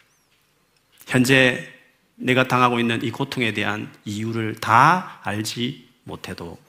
현재 1.09 1.69
내가 2.15 2.47
당하고 2.47 2.79
있는 2.79 3.03
이 3.03 3.11
고통에 3.11 3.53
대한 3.55 3.93
이유를 4.05 4.55
다 4.61 5.21
알지 5.25 5.89
못해도 6.05 6.63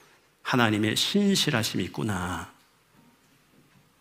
하나님의 0.46 0.94
신실하심이 0.94 1.82
있구나. 1.84 2.48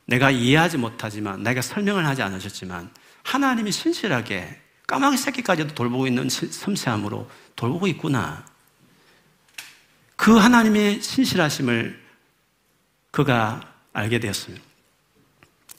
내가 0.05 0.29
이해하지 0.29 0.77
못하지만, 0.77 1.41
내가 1.41 1.61
설명을 1.63 2.05
하지 2.05 2.21
않으셨지만, 2.21 2.91
하나님이 3.23 3.71
신실하게 3.71 4.61
까마귀 4.85 5.17
새끼까지도 5.17 5.73
돌보고 5.73 6.05
있는 6.05 6.29
섬세함으로 6.29 7.27
돌보고 7.55 7.87
있구나. 7.87 8.45
그 10.15 10.37
하나님의 10.37 11.01
신실하심을 11.01 11.99
그가 13.09 13.61
알게 13.93 14.19
되었습니다. 14.19 14.63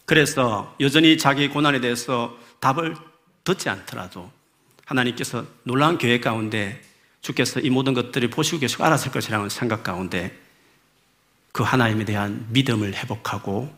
그래서 0.04 0.74
여전히 0.80 1.16
자기 1.16 1.48
고난에 1.48 1.80
대해서 1.80 2.36
답을 2.58 2.96
듣지 3.44 3.68
않더라도 3.68 4.32
하나님께서 4.84 5.46
놀라운 5.62 5.96
계획 5.96 6.22
가운데 6.22 6.82
주께서 7.20 7.60
이 7.60 7.70
모든 7.70 7.94
것들을 7.94 8.28
보시고 8.30 8.58
계시고 8.58 8.84
알았을 8.84 9.12
것이라는 9.12 9.48
생각 9.48 9.84
가운데 9.84 10.45
그 11.56 11.62
하나님에 11.62 12.04
대한 12.04 12.44
믿음을 12.50 12.92
회복하고 12.92 13.74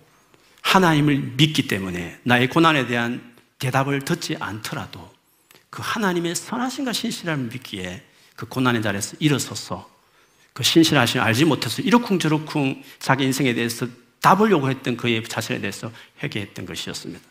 하나님을 0.63 1.35
믿기 1.37 1.69
때문에 1.69 2.19
나의 2.25 2.49
고난에 2.49 2.89
대한 2.89 3.37
대답을 3.61 4.01
듣지 4.01 4.37
않더라도 4.41 5.09
그 5.71 5.81
하나님의 5.85 6.35
선하신과 6.35 6.93
신실함을 6.93 7.51
믿기에 7.53 8.05
그 8.35 8.47
고난의 8.47 8.83
자리에서 8.83 9.17
일어서서 9.21 9.89
그 10.55 10.65
신실하심을 10.65 11.25
알지 11.25 11.45
못해서 11.45 11.81
이러쿵저러쿵 11.81 12.83
자기 12.99 13.23
인생에 13.23 13.55
대해서 13.55 13.87
답을 14.23 14.51
요구했던 14.51 14.97
그의 14.97 15.23
자신에 15.23 15.61
대해서 15.61 15.93
회개했던 16.21 16.67
것이었습니다. 16.67 17.25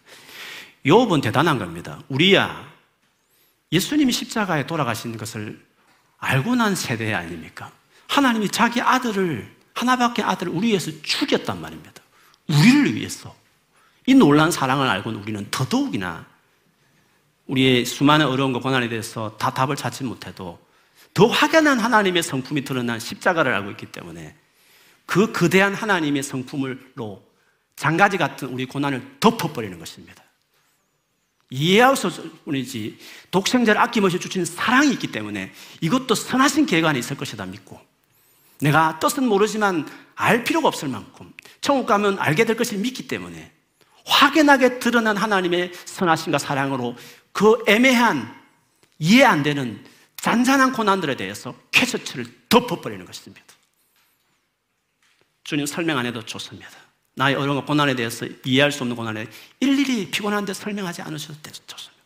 요업은 0.88 1.19
대단한 1.19 1.60
겁니다. 1.60 2.01
우리야 2.07 2.71
예수님이 3.73 4.13
십자가에 4.13 4.65
돌아가신 4.65 5.17
것을 5.17 5.62
알고 6.19 6.55
난 6.55 6.73
세대 6.73 7.13
아닙니까? 7.13 7.69
하나님이 8.07 8.47
자기 8.47 8.79
아들을 8.79 9.57
하나밖에 9.77 10.23
아들을 10.23 10.51
우리 10.51 10.69
위해서 10.69 10.91
죽였단 11.03 11.61
말입니다. 11.61 12.01
우리를 12.49 12.95
위해서. 12.95 13.35
이 14.05 14.15
놀란 14.15 14.51
사랑을 14.51 14.87
알고는 14.87 15.21
우리는 15.21 15.47
더더욱이나 15.51 16.25
우리의 17.45 17.85
수많은 17.85 18.25
어려움과 18.25 18.59
고난에 18.59 18.89
대해서 18.89 19.37
다 19.37 19.53
답을 19.53 19.75
찾지 19.75 20.03
못해도 20.03 20.59
더 21.13 21.27
확연한 21.27 21.79
하나님의 21.79 22.23
성품이 22.23 22.63
드러난 22.63 22.99
십자가를 22.99 23.53
알고 23.53 23.71
있기 23.71 23.87
때문에 23.87 24.35
그 25.05 25.31
거대한 25.31 25.73
하나님의 25.73 26.23
성품으로 26.23 27.23
장가지 27.75 28.17
같은 28.17 28.49
우리 28.49 28.65
고난을 28.65 29.17
덮어버리는 29.19 29.77
것입니다. 29.77 30.23
이해할 31.49 31.95
수 31.95 32.11
뿐이지 32.43 32.97
독생자를 33.31 33.79
아낌없이 33.79 34.19
주신 34.19 34.43
사랑이 34.43 34.91
있기 34.93 35.11
때문에 35.11 35.53
이것도 35.79 36.13
선하신 36.15 36.67
안에 36.85 36.99
있을 36.99 37.15
것이다 37.15 37.45
믿고 37.45 37.87
내가 38.60 39.00
뜻은 39.00 39.28
모르지만 39.28 39.88
알 40.15 40.43
필요가 40.43 40.67
없을 40.67 40.88
만큼 40.88 41.34
천국 41.62 41.86
가면 41.86 42.20
알게 42.20 42.46
될 42.46 42.56
것을 42.56 42.78
믿기 42.78 43.08
때문에 43.08 43.52
확연하게 44.06 44.80
드러난 44.80 45.17
하나님의 45.17 45.72
선하심과 45.86 46.38
사랑으로 46.38 46.96
그 47.32 47.63
애매한 47.67 48.36
이해 49.00 49.24
안 49.24 49.43
되는 49.43 49.84
잔잔한 50.15 50.72
고난들에 50.72 51.15
대해서 51.15 51.54
캐셔츠를 51.72 52.26
덮어버리는 52.50 53.06
것입니다. 53.06 53.46
주님 55.43 55.65
설명 55.65 55.98
안 55.98 56.06
해도 56.06 56.26
좋습니다. 56.26 56.70
나의 57.15 57.36
어려운 57.36 57.63
고난에 57.65 57.96
대해서 57.96 58.28
이해할 58.43 58.72
수 58.72 58.84
없는 58.84 58.96
고난에 58.96 59.28
일일이 59.60 60.10
피곤한데 60.12 60.54
설명하지 60.54 61.02
않으셔도 61.04 61.39
좋습니다. 61.67 61.98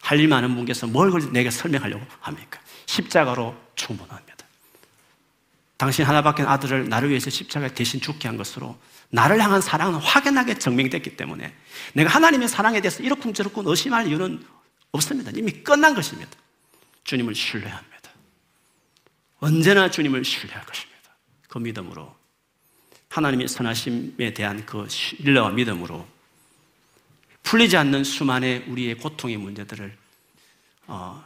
할 0.00 0.18
일 0.18 0.28
많은 0.28 0.54
분께서 0.54 0.86
뭘 0.86 1.10
내게 1.32 1.50
설명하려고 1.50 2.04
합니까? 2.20 2.60
십자가로 2.86 3.56
충분합니다. 3.74 4.33
당신 5.76 6.04
하나밖에 6.04 6.42
아들을 6.42 6.88
나를 6.88 7.10
위해서 7.10 7.30
십자가에 7.30 7.74
대신 7.74 8.00
죽게 8.00 8.28
한 8.28 8.36
것으로 8.36 8.78
나를 9.10 9.40
향한 9.42 9.60
사랑은 9.60 9.98
확연하게 9.98 10.58
증명됐기 10.58 11.16
때문에 11.16 11.54
내가 11.94 12.10
하나님의 12.10 12.48
사랑에 12.48 12.80
대해서 12.80 13.02
이렇쿵저렇쿵 13.02 13.64
의심할 13.66 14.06
이유는 14.08 14.44
없습니다. 14.92 15.30
이미 15.34 15.52
끝난 15.52 15.94
것입니다. 15.94 16.30
주님을 17.04 17.34
신뢰합니다. 17.34 18.10
언제나 19.40 19.90
주님을 19.90 20.24
신뢰할 20.24 20.64
것입니다. 20.64 20.94
그 21.48 21.58
믿음으로 21.58 22.14
하나님의 23.10 23.48
선하심에 23.48 24.34
대한 24.34 24.64
그 24.66 24.88
신뢰와 24.88 25.50
믿음으로 25.50 26.06
풀리지 27.42 27.76
않는 27.76 28.04
수많은 28.04 28.64
우리의 28.68 28.96
고통의 28.96 29.36
문제들을 29.36 29.96
어, 30.86 31.24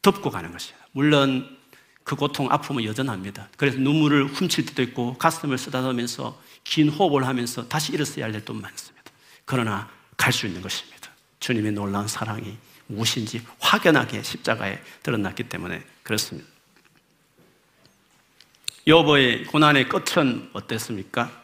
덮고 0.00 0.30
가는 0.30 0.50
것입니다. 0.52 0.86
물론 0.92 1.58
그 2.04 2.16
고통, 2.16 2.50
아픔은 2.50 2.84
여전합니다. 2.84 3.48
그래서 3.56 3.78
눈물을 3.78 4.26
훔칠 4.26 4.66
때도 4.66 4.82
있고 4.82 5.16
가슴을 5.18 5.58
쓰다듬으면서 5.58 6.40
긴 6.64 6.88
호흡을 6.88 7.26
하면서 7.26 7.68
다시 7.68 7.92
일어서야 7.92 8.24
할 8.24 8.32
때도 8.32 8.54
많습니다. 8.54 9.12
그러나 9.44 9.88
갈 10.16 10.32
수 10.32 10.46
있는 10.46 10.62
것입니다. 10.62 11.10
주님의 11.40 11.72
놀라운 11.72 12.06
사랑이 12.06 12.56
무엇인지 12.86 13.42
확연하게 13.58 14.22
십자가에 14.22 14.80
드러났기 15.02 15.44
때문에 15.44 15.82
그렇습니다. 16.02 16.48
여보의 18.86 19.44
고난의 19.44 19.88
끝은 19.88 20.50
어땠습니까? 20.52 21.42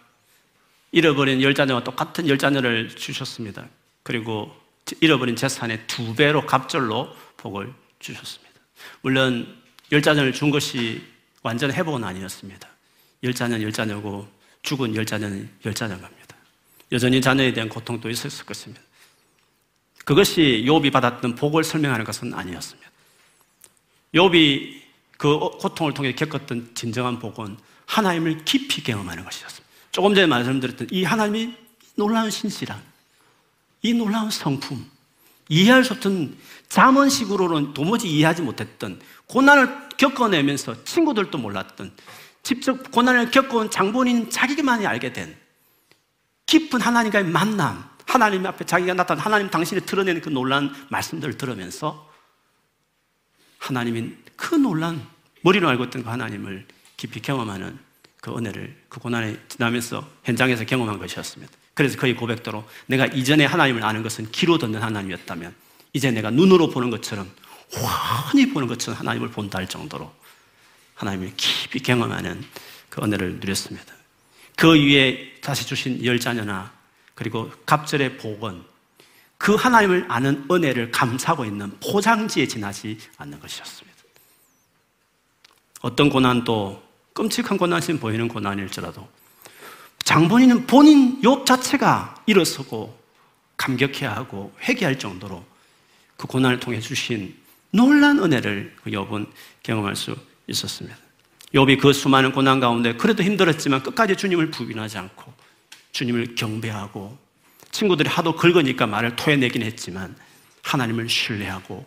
잃어버린 0.90 1.42
열 1.42 1.54
자녀와 1.54 1.84
똑같은 1.84 2.28
열 2.28 2.38
자녀를 2.38 2.88
주셨습니다. 2.88 3.66
그리고 4.02 4.54
잃어버린 5.00 5.36
재산의 5.36 5.86
두 5.86 6.14
배로 6.14 6.46
갑절로 6.46 7.14
복을 7.36 7.72
주셨습니다. 7.98 8.54
물론 9.02 9.57
열 9.92 10.02
자녀를 10.02 10.32
준 10.32 10.50
것이 10.50 11.02
완전 11.42 11.72
회복은 11.72 12.04
아니었습니다. 12.04 12.68
열 13.22 13.34
자녀는 13.34 13.62
열 13.62 13.72
자녀고 13.72 14.28
죽은 14.62 14.94
열 14.94 15.06
자녀는 15.06 15.48
열 15.64 15.74
자녀인 15.74 16.00
겁니다. 16.00 16.36
여전히 16.92 17.20
자녀에 17.20 17.52
대한 17.52 17.68
고통도 17.68 18.08
있었을 18.10 18.44
것입니다. 18.46 18.82
그것이 20.04 20.64
욥이 20.66 20.90
받았던 20.90 21.34
복을 21.34 21.64
설명하는 21.64 22.04
것은 22.04 22.32
아니었습니다. 22.32 22.90
욥이 24.14 24.80
그 25.18 25.38
고통을 25.38 25.92
통해 25.92 26.14
겪었던 26.14 26.70
진정한 26.74 27.18
복은 27.18 27.58
하나님을 27.86 28.44
깊이 28.44 28.82
경험하는 28.82 29.24
것이었습니다. 29.24 29.68
조금 29.90 30.14
전에 30.14 30.26
말씀드렸던 30.26 30.88
이 30.90 31.04
하나님이 31.04 31.54
놀라운 31.96 32.30
신실함, 32.30 32.80
이 33.82 33.92
놀라운 33.92 34.30
성품, 34.30 34.88
이해할 35.48 35.84
수 35.84 35.94
없던 35.94 36.36
자문식으로는 36.68 37.74
도무지 37.74 38.08
이해하지 38.08 38.42
못했던 38.42 39.00
고난을 39.28 39.88
겪어내면서 39.96 40.84
친구들도 40.84 41.38
몰랐던 41.38 41.92
직접 42.42 42.90
고난을 42.90 43.30
겪어온 43.30 43.70
장본인 43.70 44.30
자기만이 44.30 44.86
알게 44.86 45.12
된 45.12 45.36
깊은 46.46 46.80
하나님과의 46.80 47.26
만남, 47.26 47.84
하나님 48.06 48.46
앞에 48.46 48.64
자기가 48.64 48.94
나타난 48.94 49.22
하나님 49.22 49.50
당신이 49.50 49.82
드러내는 49.82 50.22
그 50.22 50.30
놀란 50.30 50.74
말씀들을 50.88 51.36
들으면서 51.36 52.10
하나님인 53.58 54.16
그 54.34 54.54
놀란 54.54 55.06
머리로 55.42 55.68
알고 55.68 55.84
있던 55.84 56.04
그 56.04 56.08
하나님을 56.08 56.66
깊이 56.96 57.20
경험하는 57.20 57.78
그 58.20 58.34
은혜를 58.36 58.76
그 58.88 58.98
고난에 58.98 59.36
지나면서 59.48 60.08
현장에서 60.24 60.64
경험한 60.64 60.98
것이었습니다. 60.98 61.52
그래서 61.74 61.98
그의 61.98 62.16
고백대로 62.16 62.64
내가 62.86 63.06
이전에 63.06 63.44
하나님을 63.44 63.84
아는 63.84 64.02
것은 64.02 64.30
귀로 64.32 64.58
듣는 64.58 64.82
하나님이었다면 64.82 65.54
이제 65.92 66.10
내가 66.10 66.30
눈으로 66.30 66.70
보는 66.70 66.90
것처럼 66.90 67.30
환히 67.72 68.50
보는 68.50 68.68
것처럼 68.68 68.98
하나님을 68.98 69.30
본다 69.30 69.58
할 69.58 69.68
정도로 69.68 70.12
하나님을 70.94 71.32
깊이 71.36 71.80
경험하는 71.80 72.44
그 72.88 73.02
은혜를 73.02 73.40
누렸습니다. 73.40 73.94
그 74.56 74.74
위에 74.74 75.40
다시 75.40 75.66
주신 75.66 76.04
열 76.04 76.18
자녀나 76.18 76.72
그리고 77.14 77.50
갑절의 77.66 78.18
복은 78.18 78.64
그 79.36 79.54
하나님을 79.54 80.06
아는 80.08 80.46
은혜를 80.50 80.90
감사하고 80.90 81.44
있는 81.44 81.78
포장지에 81.80 82.48
지나지 82.48 82.98
않는 83.18 83.38
것이었습니다. 83.38 83.98
어떤 85.80 86.10
고난도 86.10 86.82
끔찍한 87.12 87.56
고난이 87.56 87.98
보이는 88.00 88.26
고난일지라도 88.26 89.08
장본인은 90.02 90.66
본인 90.66 91.22
욕 91.22 91.46
자체가 91.46 92.22
일어서고 92.26 92.98
감격해야 93.56 94.14
하고 94.14 94.52
회개할 94.62 94.98
정도로 94.98 95.44
그 96.16 96.26
고난을 96.26 96.60
통해 96.60 96.80
주신 96.80 97.36
놀란 97.70 98.18
은혜를 98.18 98.76
그 98.82 98.90
욥은 98.90 99.30
경험할 99.62 99.96
수 99.96 100.16
있었습니다. 100.46 100.96
욥이 101.54 101.80
그 101.80 101.92
수많은 101.92 102.32
고난 102.32 102.60
가운데 102.60 102.94
그래도 102.94 103.22
힘들었지만 103.22 103.82
끝까지 103.82 104.16
주님을 104.16 104.50
부인하지 104.50 104.98
않고 104.98 105.32
주님을 105.92 106.34
경배하고 106.34 107.18
친구들이 107.70 108.08
하도 108.08 108.34
긁으니까 108.36 108.86
말을 108.86 109.16
토해내긴 109.16 109.62
했지만 109.62 110.16
하나님을 110.62 111.08
신뢰하고 111.08 111.86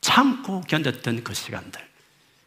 참고 0.00 0.60
견뎠던 0.62 1.24
그 1.24 1.34
시간들. 1.34 1.80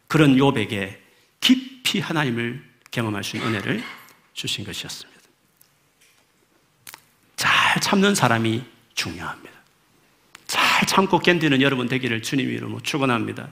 그런 0.06 0.36
요백에 0.36 1.00
깊이 1.40 2.00
하나님을 2.00 2.64
경험할 2.90 3.22
수 3.22 3.36
있는 3.36 3.50
은혜를 3.50 3.84
주신 4.32 4.64
것이었습니다. 4.64 5.20
잘 7.36 7.80
참는 7.80 8.14
사람이 8.14 8.64
중요합니다. 8.94 9.59
잘 10.80 10.86
참고 10.86 11.18
견디는 11.18 11.60
여러분 11.60 11.88
되기를 11.88 12.22
주님 12.22 12.48
이름으로 12.48 12.80
축원합니다. 12.80 13.50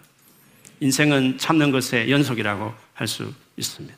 인생은 0.81 1.37
참는 1.37 1.71
것의 1.71 2.11
연속이라고 2.11 2.73
할 2.95 3.07
수 3.07 3.35
있습니다. 3.59 3.95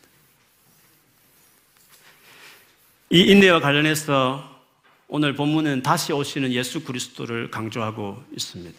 이 3.10 3.20
인내와 3.20 3.60
관련해서 3.60 4.60
오늘 5.06 5.34
본문은 5.34 5.82
다시 5.84 6.12
오시는 6.12 6.52
예수 6.52 6.82
그리스도를 6.82 7.52
강조하고 7.52 8.20
있습니다. 8.32 8.76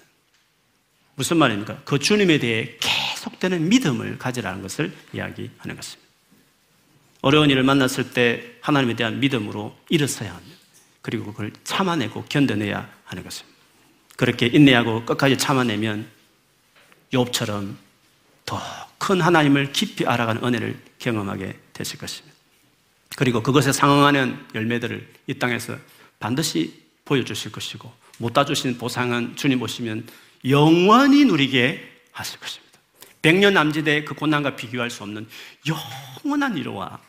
무슨 1.15 1.37
말입니까? 1.37 1.83
그 1.85 1.97
주님에 1.97 2.37
대해 2.39 2.75
계속되는 2.81 3.69
믿음을 3.69 4.17
가지라는 4.17 4.61
것을 4.61 4.91
이야기하는 5.13 5.75
것입니다. 5.77 6.11
어려운 7.21 7.49
일을 7.49 7.63
만났을 7.63 8.11
때 8.11 8.57
하나님에 8.59 8.97
대한 8.97 9.21
믿음으로 9.21 9.77
일어서야 9.87 10.35
합니다. 10.35 10.57
그리고 11.01 11.31
그걸 11.31 11.53
참아내고 11.63 12.25
견뎌내야 12.25 12.89
하는 13.05 13.23
것입니다. 13.23 13.50
그렇게 14.21 14.45
인내하고 14.45 15.03
끝까지 15.03 15.37
참아내면 15.37 16.07
욥처럼 17.11 17.75
더 18.45 18.57
큰 19.01 19.19
하나님을 19.19 19.71
깊이 19.71 20.05
알아가는 20.05 20.43
은혜를 20.43 20.79
경험하게 20.99 21.59
되실 21.73 21.97
것입니다. 21.97 22.37
그리고 23.15 23.41
그것에 23.41 23.71
상응하는 23.71 24.37
열매들을 24.53 25.11
이 25.25 25.33
땅에서 25.33 25.75
반드시 26.19 26.83
보여주실 27.03 27.51
것이고 27.51 27.91
못 28.19 28.31
따주신 28.31 28.77
보상은 28.77 29.35
주님 29.35 29.57
보시면 29.57 30.07
영원히 30.47 31.25
누리게 31.25 32.03
하실 32.11 32.39
것입니다. 32.39 32.79
백년 33.23 33.55
남지대의 33.55 34.05
그 34.05 34.13
고난과 34.13 34.55
비교할 34.55 34.91
수 34.91 35.01
없는 35.01 35.27
영원한 36.23 36.55
위로와 36.55 36.99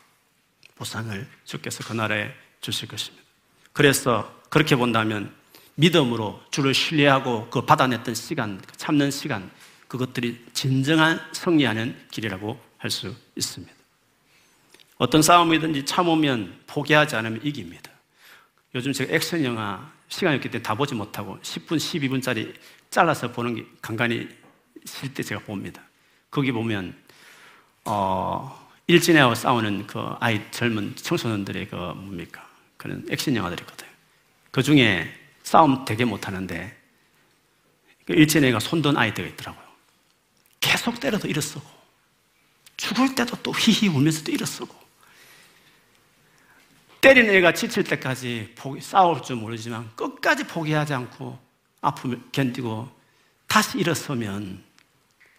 보상을 0.73 1.27
주께서 1.45 1.83
그날에 1.83 2.33
주실 2.59 2.87
것입니다. 2.87 3.23
그래서 3.71 4.33
그렇게 4.49 4.75
본다면 4.75 5.31
믿음으로 5.75 6.41
주를 6.51 6.73
신뢰하고 6.73 7.49
그 7.49 7.61
받아냈던 7.61 8.15
시간, 8.15 8.61
그 8.61 8.77
참는 8.77 9.11
시간, 9.11 9.49
그것들이 9.87 10.43
진정한 10.53 11.19
승리하는 11.33 12.07
길이라고 12.11 12.59
할 12.77 12.91
수 12.91 13.15
있습니다. 13.35 13.73
어떤 14.97 15.21
싸움이든지 15.21 15.85
참으면 15.85 16.59
포기하지 16.67 17.15
않으면 17.15 17.39
이깁니다. 17.43 17.89
요즘 18.75 18.91
제가 18.91 19.13
액션 19.13 19.43
영화 19.43 19.91
시간이 20.09 20.35
없기 20.35 20.49
때문에 20.49 20.63
다 20.63 20.75
보지 20.75 20.93
못하고 20.95 21.39
10분, 21.41 21.77
12분짜리 21.77 22.53
잘라서 22.89 23.31
보는 23.31 23.55
게 23.55 23.65
간간히 23.81 24.27
쉴 24.85 25.13
때 25.13 25.23
제가 25.23 25.41
봅니다. 25.41 25.81
거기 26.29 26.51
보면, 26.51 26.95
어, 27.85 28.69
일진애하고 28.87 29.33
싸우는 29.35 29.87
그 29.87 29.99
아이 30.19 30.41
젊은 30.51 30.95
청소년들의 30.95 31.69
그 31.69 31.75
뭡니까? 31.75 32.47
그런 32.77 33.05
액션 33.09 33.35
영화들이 33.35 33.61
있거든요. 33.61 33.89
그 34.51 34.61
중에 34.61 35.22
싸움 35.43 35.85
되게 35.85 36.05
못하는데, 36.05 36.77
그 38.05 38.13
일진애가 38.13 38.59
손든 38.59 38.97
아이들이 38.97 39.29
있더라고요. 39.29 39.63
계속 40.59 40.99
때려도 40.99 41.27
일어서고, 41.27 41.65
죽을 42.77 43.15
때도 43.15 43.37
또 43.43 43.53
히히 43.53 43.87
울면서 43.87 44.23
또 44.23 44.31
일어서고, 44.31 44.83
때리는 47.03 47.33
애가 47.35 47.53
지칠 47.53 47.83
때까지 47.83 48.53
포기, 48.55 48.79
싸울 48.79 49.21
줄 49.21 49.35
모르지만 49.35 49.91
끝까지 49.97 50.45
포기하지 50.45 50.93
않고 50.93 51.37
아픔을 51.81 52.21
견디고 52.31 52.89
다시 53.45 53.77
일어서면 53.77 54.63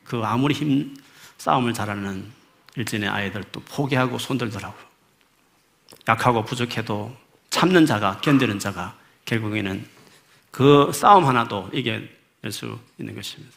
그 0.05 0.21
아무리 0.23 0.55
힘 0.55 0.95
싸움을 1.39 1.73
잘하는 1.73 2.31
일진의 2.77 3.09
아이들도 3.09 3.61
포기하고 3.63 4.19
손들더라고요. 4.19 4.85
약하고 6.07 6.45
부족해도 6.45 7.17
참는 7.49 7.87
자가 7.87 8.19
견디는 8.19 8.59
자가 8.59 8.99
결국에는 9.25 9.89
그 10.55 10.93
싸움 10.95 11.27
하나도 11.27 11.69
이겨낼 11.73 12.09
수 12.53 12.79
있는 12.97 13.17
것입니다. 13.17 13.53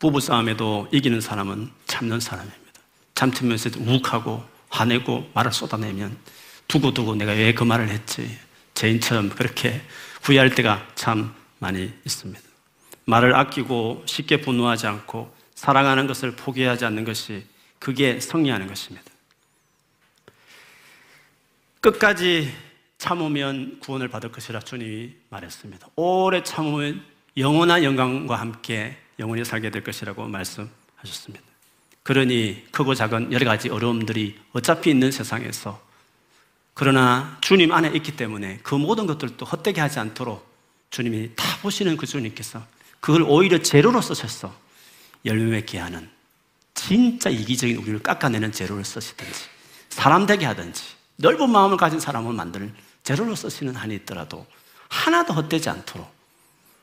부부 0.00 0.18
싸움에도 0.18 0.88
이기는 0.90 1.20
사람은 1.20 1.70
참는 1.86 2.18
사람입니다. 2.18 2.72
참으면서 3.14 3.70
욱하고 3.78 4.44
화내고 4.70 5.30
말을 5.34 5.52
쏟아내면 5.52 6.18
두고두고 6.66 7.14
내가 7.14 7.30
왜 7.30 7.54
그 7.54 7.62
말을 7.62 7.90
했지? 7.90 8.36
죄인처럼 8.74 9.28
그렇게 9.28 9.82
후회할 10.22 10.56
때가 10.56 10.84
참 10.96 11.32
많이 11.60 11.92
있습니다. 12.04 12.42
말을 13.04 13.36
아끼고 13.36 14.02
쉽게 14.06 14.40
분노하지 14.40 14.88
않고 14.88 15.32
사랑하는 15.54 16.08
것을 16.08 16.34
포기하지 16.34 16.84
않는 16.86 17.04
것이 17.04 17.46
그게 17.78 18.18
승리하는 18.18 18.66
것입니다. 18.66 19.08
끝까지 21.80 22.65
참으면 23.06 23.78
구원을 23.78 24.08
받을 24.08 24.32
것이라 24.32 24.58
주님이 24.58 25.12
말했습니다. 25.28 25.86
오래 25.94 26.42
참으면 26.42 27.04
영원한 27.36 27.84
영광과 27.84 28.34
함께 28.34 28.96
영원히 29.20 29.44
살게 29.44 29.70
될 29.70 29.84
것이라고 29.84 30.26
말씀하셨습니다. 30.26 31.44
그러니 32.02 32.64
크고 32.72 32.96
작은 32.96 33.32
여러 33.32 33.44
가지 33.46 33.68
어려움들이 33.68 34.36
어차피 34.52 34.90
있는 34.90 35.12
세상에서 35.12 35.80
그러나 36.74 37.38
주님 37.42 37.70
안에 37.70 37.92
있기 37.94 38.16
때문에 38.16 38.58
그 38.64 38.74
모든 38.74 39.06
것들도 39.06 39.44
헛되게 39.46 39.80
하지 39.80 40.00
않도록 40.00 40.44
주님이 40.90 41.30
다 41.36 41.58
보시는 41.62 41.96
그 41.96 42.06
주님께서 42.06 42.60
그걸 42.98 43.22
오히려 43.22 43.62
재료로 43.62 44.00
쓰셔서 44.00 44.52
열매 45.24 45.52
맺게 45.52 45.78
하는 45.78 46.10
진짜 46.74 47.30
이기적인 47.30 47.76
우리를 47.76 48.00
깎아내는 48.00 48.50
재료를 48.50 48.84
쓰시든지 48.84 49.44
사람 49.90 50.26
되게 50.26 50.44
하든지 50.44 50.82
넓은 51.18 51.50
마음을 51.50 51.76
가진 51.76 52.00
사람을 52.00 52.32
만드는 52.32 52.85
재료로 53.06 53.36
쓰시는 53.36 53.76
한이 53.76 53.94
있더라도 53.94 54.44
하나도 54.88 55.32
헛되지 55.32 55.70
않도록 55.70 56.12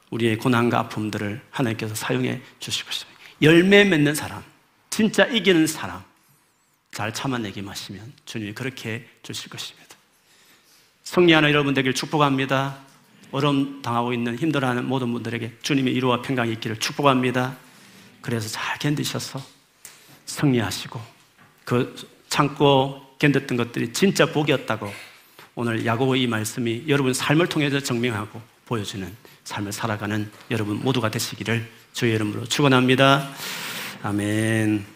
우리의 0.09 0.37
고난과 0.37 0.79
아픔들을 0.79 1.41
하나님께서 1.51 1.95
사용해 1.95 2.41
주실 2.59 2.85
것입니다. 2.85 3.19
열매 3.41 3.83
맺는 3.83 4.15
사람, 4.15 4.41
진짜 4.89 5.25
이기는 5.25 5.67
사람 5.67 6.01
잘 6.93 7.13
참아내기만 7.13 7.71
하시면 7.71 8.13
주님이 8.23 8.53
그렇게 8.53 9.05
주실 9.21 9.49
것입니다. 9.49 9.97
성리하는 11.03 11.49
여러분 11.49 11.73
되길 11.73 11.93
축복합니다. 11.93 12.77
어려움 13.31 13.81
당하고 13.81 14.13
있는 14.13 14.37
힘들어하는 14.37 14.85
모든 14.85 15.11
분들에게 15.11 15.57
주님의 15.61 15.93
위로와 15.95 16.21
평강이 16.21 16.53
있기를 16.53 16.79
축복합니다. 16.79 17.57
그래서 18.21 18.47
잘 18.47 18.79
견디셔서 18.79 19.41
승리하시고 20.25 21.01
그 21.65 22.09
참고 22.29 23.17
견뎠던 23.19 23.57
것들이 23.57 23.91
진짜 23.91 24.25
복이었다고 24.25 25.12
오늘 25.55 25.85
야고보의 25.85 26.23
이 26.23 26.27
말씀이 26.27 26.85
여러분 26.87 27.13
삶을 27.13 27.47
통해서 27.47 27.79
증명하고 27.79 28.41
보여주는 28.65 29.07
삶을 29.43 29.71
살아가는 29.71 30.31
여러분 30.49 30.79
모두가 30.81 31.11
되시기를 31.11 31.69
주의 31.93 32.15
이름으로 32.15 32.45
축원합니다. 32.45 33.29
아멘. 34.01 34.92